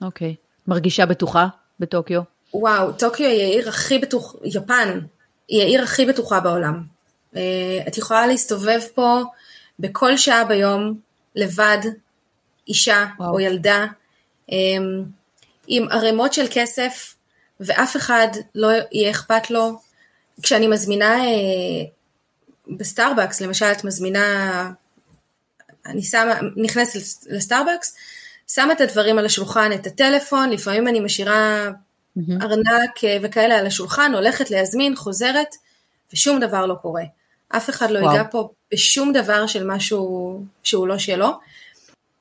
[0.01, 0.36] אוקיי.
[0.38, 0.49] Okay.
[0.68, 1.47] מרגישה בטוחה
[1.80, 2.22] בטוקיו?
[2.53, 4.99] וואו, טוקיו היא העיר הכי בטוחה, יפן
[5.50, 6.84] היא העיר הכי בטוחה בעולם.
[7.36, 7.41] אה,
[7.88, 9.22] את יכולה להסתובב פה
[9.80, 11.00] בכל שעה ביום,
[11.36, 11.78] לבד,
[12.68, 13.34] אישה וואו.
[13.34, 13.86] או ילדה,
[14.52, 15.04] אמ,
[15.68, 17.16] עם ערימות של כסף,
[17.60, 19.80] ואף אחד לא יהיה אכפת לו.
[20.41, 21.86] כשאני מזמינה אה,
[22.78, 24.72] בסטארבקס, למשל את מזמינה,
[25.86, 27.95] אני שמה, נכנסת לסטארבקס,
[28.47, 31.70] שמה את הדברים על השולחן, את הטלפון, לפעמים אני משאירה
[32.18, 32.43] mm-hmm.
[32.43, 35.55] ארנק אה, וכאלה על השולחן, הולכת להזמין, חוזרת,
[36.14, 37.03] ושום דבר לא קורה.
[37.49, 41.30] אף אחד לא ייגע פה בשום דבר של משהו שהוא לא שלו.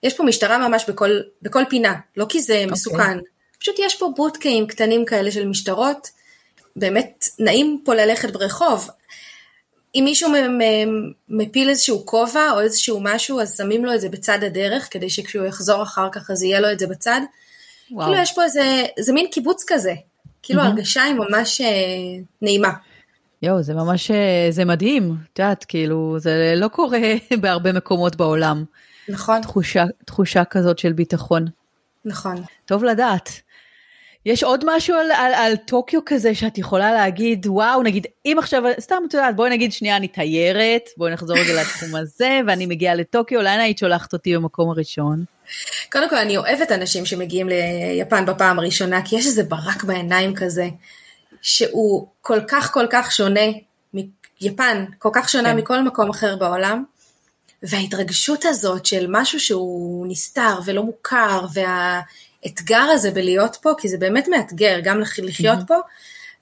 [0.03, 1.11] יש פה משטרה ממש בכל,
[1.43, 2.57] בכל פינה, לא כי זה okay.
[2.57, 2.72] אוקיי.
[2.72, 3.18] מסוכן,
[3.61, 6.09] פשוט יש פה בוטקאים קטנים כאלה של משטרות,
[6.76, 8.89] באמת נעים פה ללכת ברחוב.
[9.95, 10.32] אם מישהו
[11.28, 15.47] מפיל איזשהו כובע או איזשהו משהו, אז שמים לו את זה בצד הדרך, כדי שכשהוא
[15.47, 17.20] יחזור אחר כך אז יהיה לו את זה בצד.
[17.91, 18.07] וואו.
[18.07, 19.95] כאילו יש פה איזה, איזה מין קיבוץ כזה,
[20.43, 20.62] כאילו.
[20.62, 21.66] ההרגשה היא ממש אה,
[22.43, 22.70] נעימה.
[23.43, 26.99] יואו, זה ממש, אה, זה מדהים, את יודעת, כאילו, זה לא קורה
[27.43, 28.64] בהרבה מקומות בעולם.
[29.09, 29.43] נכון.
[29.43, 31.47] תחושה, תחושה כזאת של ביטחון.
[32.05, 32.43] נכון.
[32.66, 33.30] טוב לדעת.
[34.26, 38.62] יש עוד משהו על, על, על טוקיו כזה שאת יכולה להגיד, וואו, נגיד, אם עכשיו,
[38.80, 42.95] סתם, את יודעת, בואי נגיד שנייה, אני תיירת, בואי נחזור רגע לתחום הזה, ואני מגיעה
[42.95, 45.24] לטוקיו, לאן היית שולחת אותי במקום הראשון?
[45.92, 50.68] קודם כל, אני אוהבת אנשים שמגיעים ליפן בפעם הראשונה, כי יש איזה ברק בעיניים כזה,
[51.42, 53.46] שהוא כל כך כל כך שונה,
[54.40, 55.57] מיפן, כל כך שונה כן.
[55.57, 56.84] מכל מקום אחר בעולם,
[57.62, 64.28] וההתרגשות הזאת של משהו שהוא נסתר ולא מוכר, והאתגר הזה בלהיות פה, כי זה באמת
[64.28, 65.66] מאתגר, גם לחיות mm-hmm.
[65.68, 65.74] פה,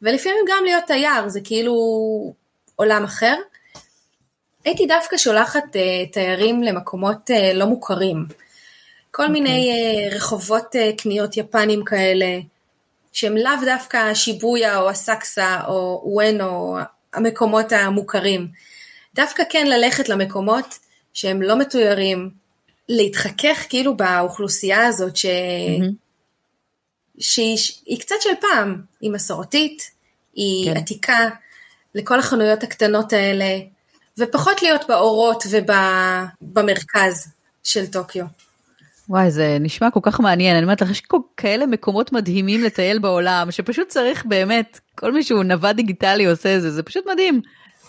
[0.03, 1.75] ולפעמים גם להיות תייר, זה כאילו
[2.77, 3.35] עולם אחר.
[4.65, 8.27] הייתי דווקא שולחת uh, תיירים למקומות uh, לא מוכרים.
[9.17, 9.27] כל okay.
[9.27, 9.43] אוקיי.
[9.43, 9.73] מיני
[10.11, 12.39] uh, רחובות uh, קניות יפנים כאלה,
[13.13, 16.77] שהם לאו דווקא שיבויה או אסקסה או אואנו,
[17.15, 18.49] המקומות המוכרים.
[19.15, 20.79] דווקא כן ללכת למקומות
[21.15, 22.31] שהם לא מתוירים,
[22.89, 25.27] להתחכך כאילו באוכלוסייה הזאת ש...
[25.27, 25.91] mm-hmm.
[27.21, 29.91] שהיא קצת של פעם, היא מסורתית,
[30.35, 30.77] היא כן.
[30.77, 31.29] עתיקה,
[31.95, 33.59] לכל החנויות הקטנות האלה,
[34.19, 37.33] ופחות להיות באורות ובמרכז
[37.65, 38.25] של טוקיו.
[39.09, 41.03] וואי, זה נשמע כל כך מעניין, אני אומרת לך, יש
[41.37, 46.63] כאלה מקומות מדהימים לטייל בעולם, שפשוט צריך באמת, כל מי שהוא נווד דיגיטלי עושה את
[46.63, 47.41] זה, זה פשוט מדהים.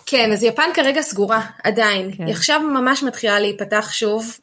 [0.06, 2.12] כן, אז יפן כרגע סגורה, עדיין.
[2.18, 2.26] כן.
[2.26, 4.38] היא עכשיו ממש מתחילה להיפתח שוב,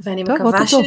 [0.00, 0.70] ואני טוב, מקווה ש...
[0.70, 0.84] טוב.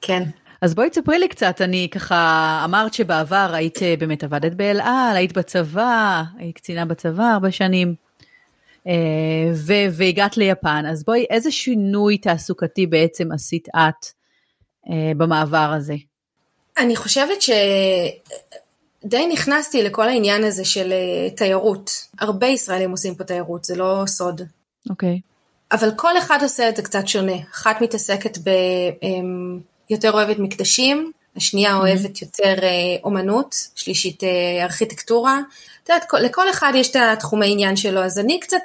[0.00, 0.22] כן.
[0.60, 5.16] אז בואי תספרי לי קצת, אני ככה, אמרת שבעבר היית אה, באמת עבדת באל על,
[5.16, 7.94] היית בצבא, היית קצינה בצבא הרבה שנים,
[8.86, 8.92] אה,
[9.54, 14.06] ו- והגעת ליפן, אז בואי, איזה שינוי תעסוקתי בעצם עשית את
[15.16, 15.94] במעבר הזה?
[16.78, 17.50] אני חושבת ש...
[19.04, 21.90] די נכנסתי לכל העניין הזה של uh, תיירות.
[22.20, 24.40] הרבה ישראלים עושים פה תיירות, זה לא סוד.
[24.90, 25.20] אוקיי.
[25.22, 25.76] Okay.
[25.76, 27.36] אבל כל אחד עושה את זה קצת שונה.
[27.54, 28.50] אחת מתעסקת ב...
[29.00, 29.60] Um,
[29.90, 31.78] יותר אוהבת מקדשים, השנייה mm-hmm.
[31.78, 34.22] אוהבת יותר uh, אומנות, שלישית
[34.62, 35.40] ארכיטקטורה.
[35.84, 38.62] את יודעת, לכל אחד יש את התחומי עניין שלו, אז אני קצת,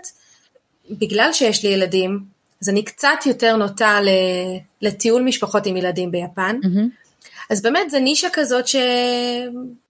[0.89, 2.19] בגלל שיש לי ילדים,
[2.61, 3.99] אז אני קצת יותר נוטה
[4.81, 6.59] לטיול משפחות עם ילדים ביפן.
[7.49, 8.75] אז באמת זה נישה כזאת ש...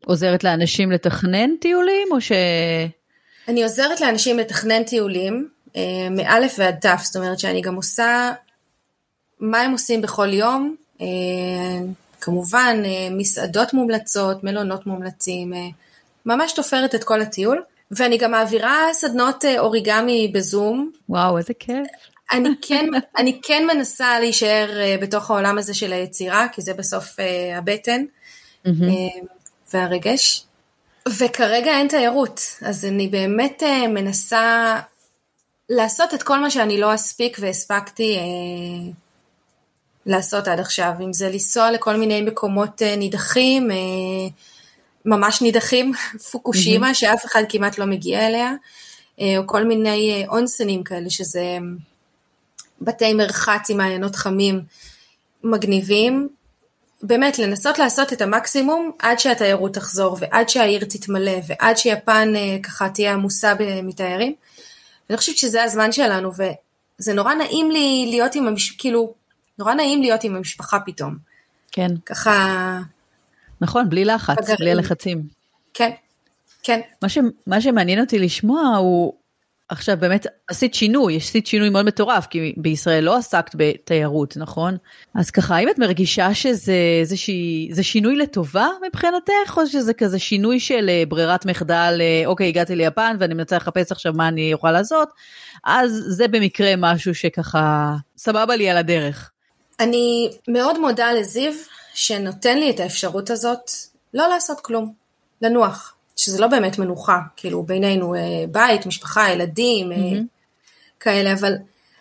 [0.06, 2.32] עוזרת לאנשים לתכנן טיולים או ש...
[3.48, 8.32] אני עוזרת לאנשים לתכנן טיולים, אה, מאלף ועד תף, זאת אומרת שאני גם עושה
[9.40, 11.06] מה הם עושים בכל יום, אה,
[12.22, 15.54] כמובן אה, מסעדות מומלצות, מלונות מומלצים,
[16.26, 17.62] ממש תופרת את כל הטיול.
[17.92, 20.92] ואני גם מעבירה סדנות אוריגמי בזום.
[21.10, 21.88] וואו, איזה כיף.
[22.32, 22.86] אני כן,
[23.18, 28.04] אני כן מנסה להישאר אה, בתוך העולם הזה של היצירה, כי זה בסוף uh, הבטן
[28.66, 28.70] uh,
[29.74, 30.46] והרגש.
[31.18, 34.76] וכרגע אין תיירות, אז אני באמת מנסה
[35.70, 38.94] לעשות את כל מה שאני לא אספיק והספקתי uh,
[40.06, 43.74] לעשות עד עכשיו, אם זה לנסוע לכל מיני מקומות uh, נידחים, uh,
[45.06, 45.94] ממש נידחים,
[46.32, 46.94] פוקושימה, mm-hmm.
[46.94, 48.54] שאף אחד כמעט לא מגיע אליה,
[49.18, 51.58] uh, או כל מיני אונסנים כאלה, שזה...
[52.82, 54.62] בתי מרחץ עם מעיינות חמים
[55.44, 56.30] מגניבים.
[57.04, 62.90] באמת, לנסות לעשות את המקסימום עד שהתיירות תחזור ועד שהעיר תתמלא ועד שיפן אה, ככה
[62.90, 63.54] תהיה עמוסה
[63.84, 64.34] מתיירים.
[65.10, 69.14] אני חושבת שזה הזמן שלנו וזה נורא נעים לי להיות עם המשפחה, כאילו,
[69.60, 71.16] נורא נעים להיות עם המשפחה פתאום.
[71.72, 71.92] כן.
[72.06, 72.80] ככה...
[73.62, 74.56] נכון, בלי לחץ, בגרים.
[74.60, 75.24] בלי הלחצים.
[75.74, 75.92] כן,
[76.64, 76.80] כן.
[77.02, 77.18] מה, ש,
[77.48, 79.14] מה שמעניין אותי לשמוע הוא
[79.70, 84.78] עכשיו באמת עשית שינוי, עשית שינוי מאוד מטורף, כי בישראל לא עסקת בתיירות, נכון?
[85.16, 90.90] אז ככה, האם את מרגישה שזה איזושהי, שינוי לטובה מבחינתך, או שזה כזה שינוי של
[90.90, 95.10] אה, ברירת מחדל, אה, אוקיי, הגעתי ליפן ואני מנסה לחפש עכשיו מה אני אוכל לעשות,
[95.64, 99.32] אז זה במקרה משהו שככה סבבה לי על הדרך.
[99.80, 101.54] אני מאוד מודה לזיו,
[101.94, 103.72] שנותן לי את האפשרות הזאת
[104.14, 104.94] לא לעשות כלום,
[105.42, 105.96] לנוח.
[106.20, 108.20] שזה לא באמת מנוחה, כאילו בינינו אה,
[108.52, 110.24] בית, משפחה, ילדים, mm-hmm.
[111.00, 111.54] כאלה, אבל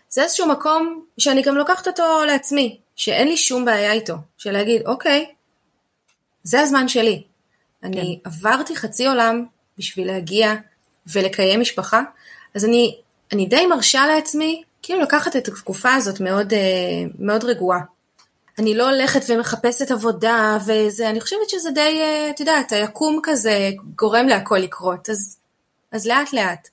[0.09, 4.83] זה איזשהו מקום שאני גם לוקחת אותו לעצמי, שאין לי שום בעיה איתו, של להגיד,
[4.87, 5.27] אוקיי,
[6.43, 7.23] זה הזמן שלי.
[7.83, 8.31] אני כן.
[8.31, 9.45] עברתי חצי עולם
[9.79, 10.55] בשביל להגיע
[11.13, 12.03] ולקיים משפחה,
[12.55, 12.97] אז אני,
[13.33, 16.59] אני די מרשה לעצמי כאילו לקחת את התקופה הזאת מאוד, אה,
[17.19, 17.81] מאוד רגועה.
[18.59, 23.71] אני לא הולכת ומחפשת עבודה וזה, אני חושבת שזה די, אה, את יודעת, היקום כזה
[23.97, 25.39] גורם להכל לקרות, אז,
[25.93, 26.69] אז לאט לאט.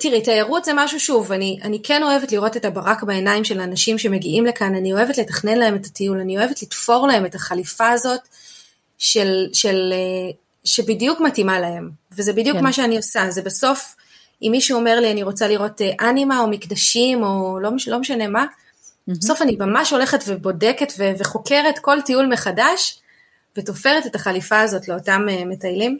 [0.00, 3.98] תראי, תיירות זה משהו שוב, אני, אני כן אוהבת לראות את הברק בעיניים של האנשים
[3.98, 8.20] שמגיעים לכאן, אני אוהבת לתכנן להם את הטיול, אני אוהבת לתפור להם את החליפה הזאת
[8.98, 10.32] של, של, אה,
[10.64, 12.64] שבדיוק מתאימה להם, וזה בדיוק כן.
[12.64, 13.94] מה שאני עושה, זה בסוף,
[14.42, 18.28] אם מישהו אומר לי אני רוצה לראות אה, אנימה או מקדשים או לא, לא משנה
[18.28, 18.46] מה,
[19.08, 23.02] בסוף אני ממש הולכת ובודקת ו- וחוקרת כל טיול מחדש,
[23.56, 25.98] ותופרת את החליפה הזאת לאותם uh, מטיילים.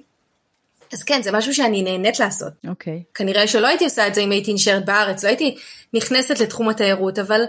[0.92, 2.53] אז כן, זה משהו שאני נהנית לעשות.
[2.68, 3.03] אוקיי.
[3.03, 3.14] Okay.
[3.14, 5.57] כנראה שלא הייתי עושה את זה אם הייתי נשארת בארץ, לא הייתי
[5.94, 7.42] נכנסת לתחום התיירות, אבל,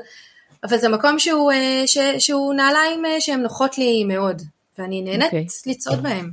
[0.63, 1.55] אבל זה מקום שהוא, uh,
[1.87, 4.41] ש, שהוא נעליים uh, שהן נוחות לי מאוד,
[4.77, 5.25] ואני נהנית okay.
[5.25, 5.45] אוקיי.
[5.65, 6.31] לצעוד בהם.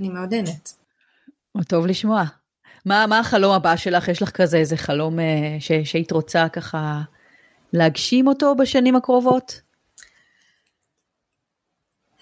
[0.00, 0.74] אני מאוד נהנית.
[1.68, 2.24] טוב לשמוע.
[2.84, 4.08] מה, מה החלום הבא שלך?
[4.08, 5.18] יש לך כזה איזה חלום
[5.60, 7.00] ש, שהיית רוצה ככה
[7.76, 9.60] להגשים אותו בשנים הקרובות?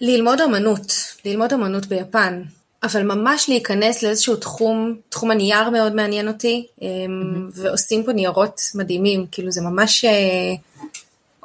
[0.01, 0.93] ללמוד אמנות,
[1.25, 2.41] ללמוד אמנות ביפן,
[2.83, 6.83] אבל ממש להיכנס לאיזשהו תחום, תחום הנייר מאוד מעניין אותי, mm-hmm.
[7.51, 10.11] ועושים פה ניירות מדהימים, כאילו זה ממש אה,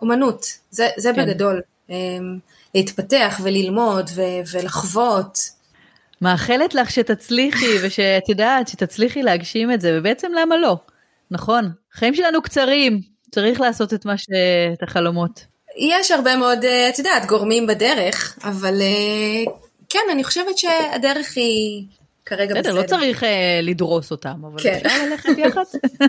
[0.02, 1.26] אומנות, זה, זה כן.
[1.26, 2.38] בגדול, אמ,
[2.74, 5.38] להתפתח וללמוד ו- ולחוות.
[6.20, 10.76] מאחלת לך שתצליחי ושאת יודעת שתצליחי להגשים את זה, ובעצם למה לא?
[11.30, 13.00] נכון, החיים שלנו קצרים,
[13.30, 14.26] צריך לעשות את מה ש...
[14.72, 15.44] את החלומות.
[15.76, 19.52] יש הרבה מאוד, אה, את יודעת, גורמים בדרך, אבל אה,
[19.88, 21.84] כן, אני חושבת שהדרך היא
[22.26, 22.60] כרגע בסדר.
[22.60, 23.26] בסדר, לא צריך uh,
[23.62, 24.78] לדרוס אותם, אבל כן.
[24.86, 25.62] אפשר ללכת יחד.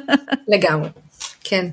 [0.54, 0.90] לגמרי,
[1.44, 1.66] כן.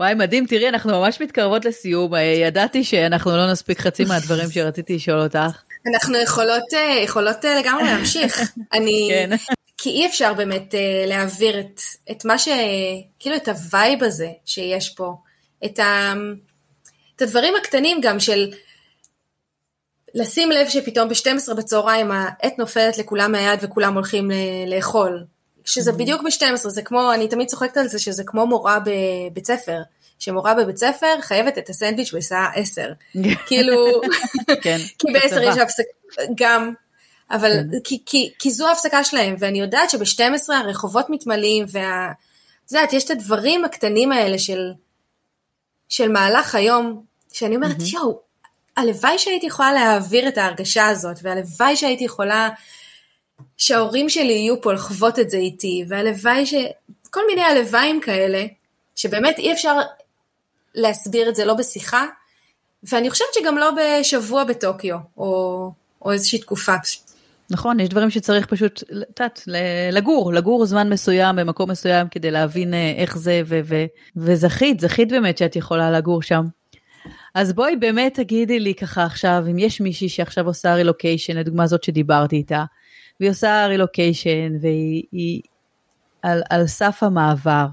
[0.00, 2.12] וואי, מדהים, תראי, אנחנו ממש מתקרבות לסיום.
[2.46, 5.62] ידעתי שאנחנו לא נספיק חצי מהדברים שרציתי לשאול אותך.
[5.94, 6.64] אנחנו יכולות,
[7.04, 8.40] יכולות לגמרי להמשיך.
[8.74, 9.30] אני, כן.
[9.82, 10.74] כי אי אפשר באמת
[11.06, 11.80] להעביר את,
[12.10, 12.48] את מה ש...
[13.18, 15.14] כאילו את הווייב הזה שיש פה.
[15.64, 16.12] את ה...
[17.16, 18.52] את הדברים הקטנים גם של
[20.14, 24.30] לשים לב שפתאום ב-12 בצהריים העט נופלת לכולם מהיד וכולם הולכים
[24.66, 25.24] לאכול.
[25.64, 25.94] שזה mm-hmm.
[25.94, 29.78] בדיוק ב-12, זה כמו, אני תמיד צוחקת על זה שזה כמו מורה בבית ספר.
[30.18, 32.92] שמורה בבית ספר חייבת את הסנדוויץ' בשעה 10.
[33.46, 34.00] כאילו,
[34.62, 36.74] כן, כי ב-10 יש הפסקה, גם,
[37.30, 37.78] אבל כן.
[37.84, 42.12] כי, כי, כי זו ההפסקה שלהם, ואני יודעת שב-12 הרחובות מתמלאים, וה...
[42.66, 44.72] את יודעת, יש את הדברים הקטנים האלה של,
[45.88, 47.94] של מהלך היום, שאני אומרת, mm-hmm.
[47.94, 48.20] יואו,
[48.76, 52.48] הלוואי שהייתי יכולה להעביר את ההרגשה הזאת, והלוואי שהייתי יכולה
[53.56, 56.54] שההורים שלי יהיו פה לחוות את זה איתי, והלוואי ש...
[57.10, 58.44] כל מיני הלוואים כאלה,
[58.96, 59.76] שבאמת אי אפשר
[60.74, 62.06] להסביר את זה לא בשיחה,
[62.82, 66.74] ואני חושבת שגם לא בשבוע בטוקיו, או, או איזושהי תקופה.
[67.52, 69.42] נכון, יש דברים שצריך פשוט, את יודעת,
[69.92, 73.84] לגור, לגור זמן מסוים במקום מסוים כדי להבין אה, איך זה, ו- ו-
[74.16, 76.44] וזכית, זכית באמת שאת יכולה לגור שם.
[77.34, 81.84] אז בואי באמת תגידי לי ככה עכשיו, אם יש מישהי שעכשיו עושה רילוקיישן, לדוגמה זאת
[81.84, 82.64] שדיברתי איתה,
[83.20, 85.40] והיא עושה רילוקיישן והיא היא
[86.22, 87.66] על, על סף המעבר,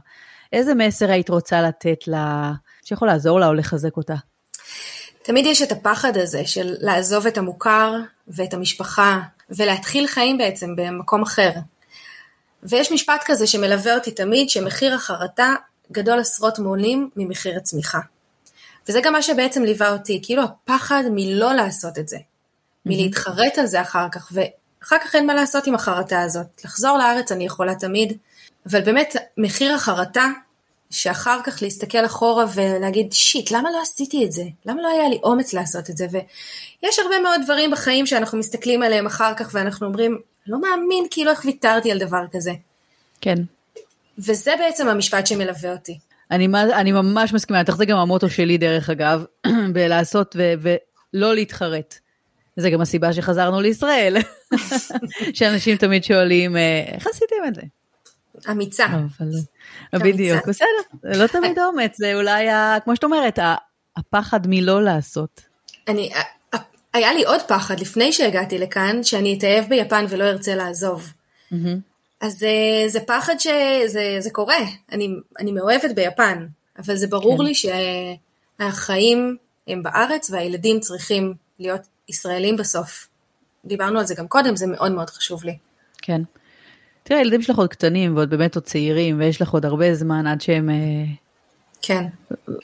[0.53, 2.51] איזה מסר היית רוצה לתת לה,
[2.83, 4.15] שיכול לעזור לה או לחזק אותה?
[5.23, 7.93] תמיד יש את הפחד הזה של לעזוב את המוכר
[8.27, 9.19] ואת המשפחה
[9.57, 11.51] ולהתחיל חיים בעצם במקום אחר.
[12.63, 15.55] ויש משפט כזה שמלווה אותי תמיד, שמחיר החרטה
[15.91, 17.99] גדול עשרות מונים ממחיר הצמיחה.
[18.89, 22.17] וזה גם מה שבעצם ליווה אותי, כאילו הפחד מלא לעשות את זה,
[22.85, 26.61] מלהתחרט על זה אחר כך, ואחר כך אין מה לעשות עם החרטה הזאת.
[26.65, 28.17] לחזור לארץ אני יכולה תמיד,
[28.69, 30.27] אבל באמת מחיר החרטה,
[30.89, 34.43] שאחר כך להסתכל אחורה ולהגיד, שיט, למה לא עשיתי את זה?
[34.65, 36.07] למה לא היה לי אומץ לעשות את זה?
[36.11, 41.31] ויש הרבה מאוד דברים בחיים שאנחנו מסתכלים עליהם אחר כך ואנחנו אומרים, לא מאמין כאילו
[41.31, 42.51] איך ויתרתי על דבר כזה.
[43.21, 43.37] כן.
[44.19, 45.99] וזה בעצם המשפט שמלווה אותי.
[46.31, 49.25] אני, אני ממש מסכימה, זה גם המוטו שלי דרך אגב,
[49.73, 50.53] בלעשות ו,
[51.13, 51.99] ולא להתחרט.
[52.55, 54.17] זה גם הסיבה שחזרנו לישראל,
[55.33, 57.61] שאנשים תמיד שואלים, אה, איך עשיתם את זה?
[58.51, 58.85] אמיצה.
[58.85, 59.31] אבל,
[59.93, 60.67] בדיוק, בסדר,
[61.03, 62.47] זה לא תמיד אומץ, זה אולי,
[62.83, 63.39] כמו שאת אומרת,
[63.97, 65.41] הפחד מלא לעשות.
[65.87, 66.11] אני,
[66.93, 71.13] היה לי עוד פחד לפני שהגעתי לכאן, שאני אתאהב ביפן ולא ארצה לעזוב.
[72.21, 74.59] אז זה, אה, זה פחד שזה זה קורה,
[74.91, 75.09] אני,
[75.39, 76.47] אני מאוהבת ביפן,
[76.79, 77.43] אבל זה ברור כן.
[77.43, 79.37] לי שהחיים
[79.67, 83.07] הם בארץ והילדים צריכים להיות ישראלים בסוף.
[83.65, 85.57] דיברנו על זה גם קודם, זה מאוד מאוד חשוב לי.
[86.01, 86.21] כן.
[87.09, 90.41] תראה, הילדים שלך עוד קטנים ועוד באמת עוד צעירים, ויש לך עוד הרבה זמן עד
[90.41, 90.69] שהם...
[90.69, 90.75] אה,
[91.81, 92.05] כן.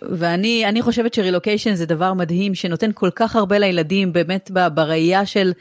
[0.02, 5.54] ואני חושבת שרילוקיישן זה דבר מדהים שנותן כל כך הרבה לילדים באמת בראייה של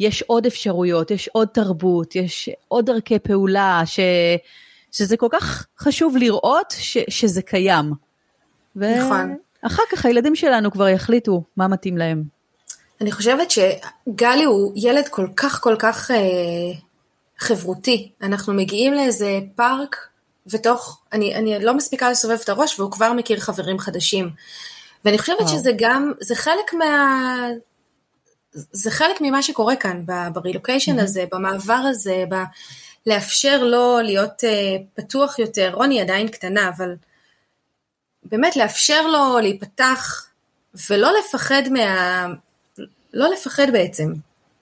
[0.00, 4.00] יש עוד אפשרויות, יש עוד תרבות, יש עוד דרכי פעולה, ש,
[4.92, 7.92] שזה כל כך חשוב לראות ש, שזה קיים.
[8.76, 9.36] נכון.
[9.62, 12.22] ואחר כך הילדים שלנו כבר יחליטו מה מתאים להם.
[13.00, 16.16] אני חושבת שגלי הוא ילד כל כך כל כך אה,
[17.40, 18.12] חברותי.
[18.22, 19.96] אנחנו מגיעים לאיזה פארק
[20.46, 24.30] ותוך, אני, אני לא מספיקה לסובב את הראש והוא כבר מכיר חברים חדשים.
[25.04, 25.48] ואני חושבת.
[25.48, 27.46] שזה גם, זה חלק מה...
[28.52, 31.02] זה חלק ממה שקורה כאן ברילוקיישן mm-hmm.
[31.02, 32.34] הזה, במעבר הזה, ב...
[33.06, 36.94] לאפשר לו להיות uh, פתוח יותר, רוני עדיין קטנה, אבל
[38.22, 40.28] באמת לאפשר לו להיפתח
[40.90, 42.26] ולא לפחד מה...
[43.14, 44.12] לא לפחד בעצם.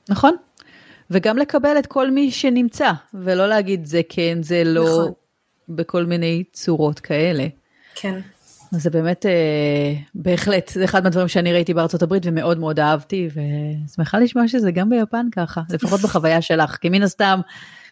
[0.08, 0.36] נכון.
[1.10, 5.12] וגם לקבל את כל מי שנמצא, ולא להגיד זה כן, זה לא, נכון.
[5.68, 7.46] בכל מיני צורות כאלה.
[7.94, 8.20] כן.
[8.72, 13.28] אז זה באמת, אה, בהחלט, זה אחד מהדברים שאני ראיתי בארצות הברית ומאוד מאוד אהבתי,
[13.88, 17.40] ושמחה לשמוע שזה גם ביפן ככה, לפחות בחוויה שלך, כי מן הסתם,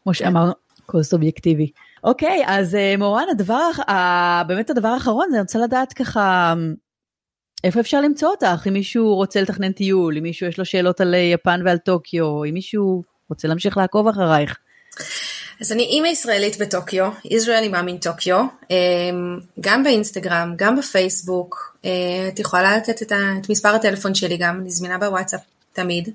[0.02, 0.18] כמו כן.
[0.18, 0.52] שאמרנו,
[0.84, 1.70] הכל סובייקטיבי.
[2.04, 6.54] אוקיי, אז אה, מורן, הדבר, אה, באמת הדבר האחרון, אני רוצה לדעת ככה,
[7.64, 8.66] איפה אפשר למצוא אותך?
[8.68, 12.44] אם מישהו רוצה לתכנן טיול, אם מישהו יש לו שאלות על אה, יפן ועל טוקיו,
[12.44, 14.57] אם מישהו רוצה להמשיך לעקוב אחרייך.
[15.61, 18.44] אז אני אימא ישראלית בטוקיו, Israeli Mom in טוקיו,
[19.61, 21.90] גם באינסטגרם, גם בפייסבוק, אה,
[22.28, 25.40] את יכולה לתת את, את מספר הטלפון שלי גם, אני זמינה בוואטסאפ
[25.72, 26.09] תמיד.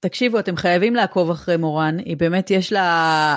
[0.00, 3.36] תקשיבו, אתם חייבים לעקוב אחרי מורן, היא באמת יש לה,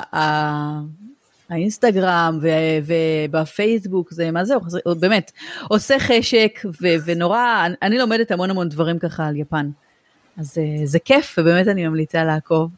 [1.54, 2.39] האינסטגרם
[2.86, 4.56] ובפייסבוק, זה מה זה,
[4.99, 5.32] באמת,
[5.68, 9.70] עושה חשק ו- ונורא, אני לומדת המון המון דברים ככה על יפן.
[10.38, 12.72] אז אה, זה כיף, ובאמת אני ממליצה לעקוב.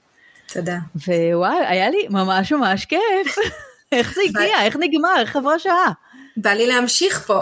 [0.54, 0.78] תודה.
[1.08, 3.36] ווואי, היה לי ממש ממש כיף.
[3.92, 4.64] איך זה הגיע?
[4.64, 5.16] איך נגמר?
[5.20, 5.92] איך עברה שעה?
[6.38, 7.42] בא לי להמשיך פה.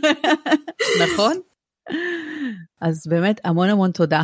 [1.04, 1.40] נכון?
[2.80, 4.22] אז באמת המון המון תודה.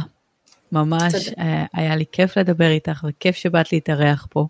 [0.73, 1.43] ממש תודה.
[1.43, 4.47] אה, היה לי כיף לדבר איתך וכיף שבאת להתארח פה.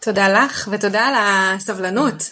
[0.00, 2.30] תודה לך ותודה על הסבלנות.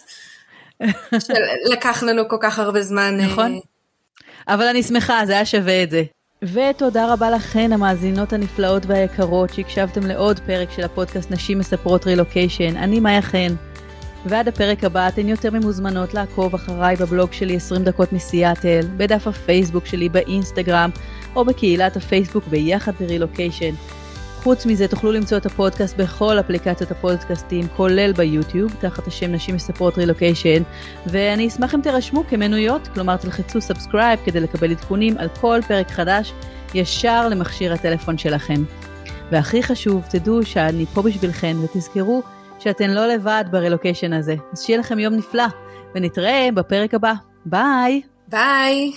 [1.66, 3.16] שלקח לנו כל כך הרבה זמן.
[3.21, 3.59] אה, נכון.
[4.49, 6.03] אבל אני שמחה, זה היה שווה את זה.
[6.43, 12.77] ותודה רבה לכן, המאזינות הנפלאות והיקרות, שהקשבתם לעוד פרק של הפודקאסט נשים מספרות רילוקיישן.
[12.77, 13.55] אני מאיה חן.
[14.27, 19.87] ועד הפרק הבא אתן יותר ממוזמנות לעקוב אחריי בבלוג שלי 20 דקות מסיאטל, בדף הפייסבוק
[19.87, 20.91] שלי באינסטגרם,
[21.37, 23.75] או בקהילת הפייסבוק ביחד ברילוקיישן.
[24.43, 29.99] חוץ מזה תוכלו למצוא את הפודקאסט בכל אפליקציות הפודקאסטים, כולל ביוטיוב, תחת השם נשים מספרות
[29.99, 30.62] רילוקיישן,
[31.07, 36.32] ואני אשמח אם תירשמו כמנויות, כלומר תלחצו subscribe כדי לקבל עדכונים על כל פרק חדש,
[36.74, 38.64] ישר למכשיר הטלפון שלכם.
[39.30, 42.22] והכי חשוב, תדעו שאני פה בשבילכן, ותזכרו
[42.59, 44.34] שאתן לא לבד ברילוקיישן הזה.
[44.53, 45.47] אז שיהיה לכם יום נפלא,
[45.95, 47.12] ונתראה בפרק הבא.
[47.47, 48.03] ביי!
[48.28, 48.93] ביי!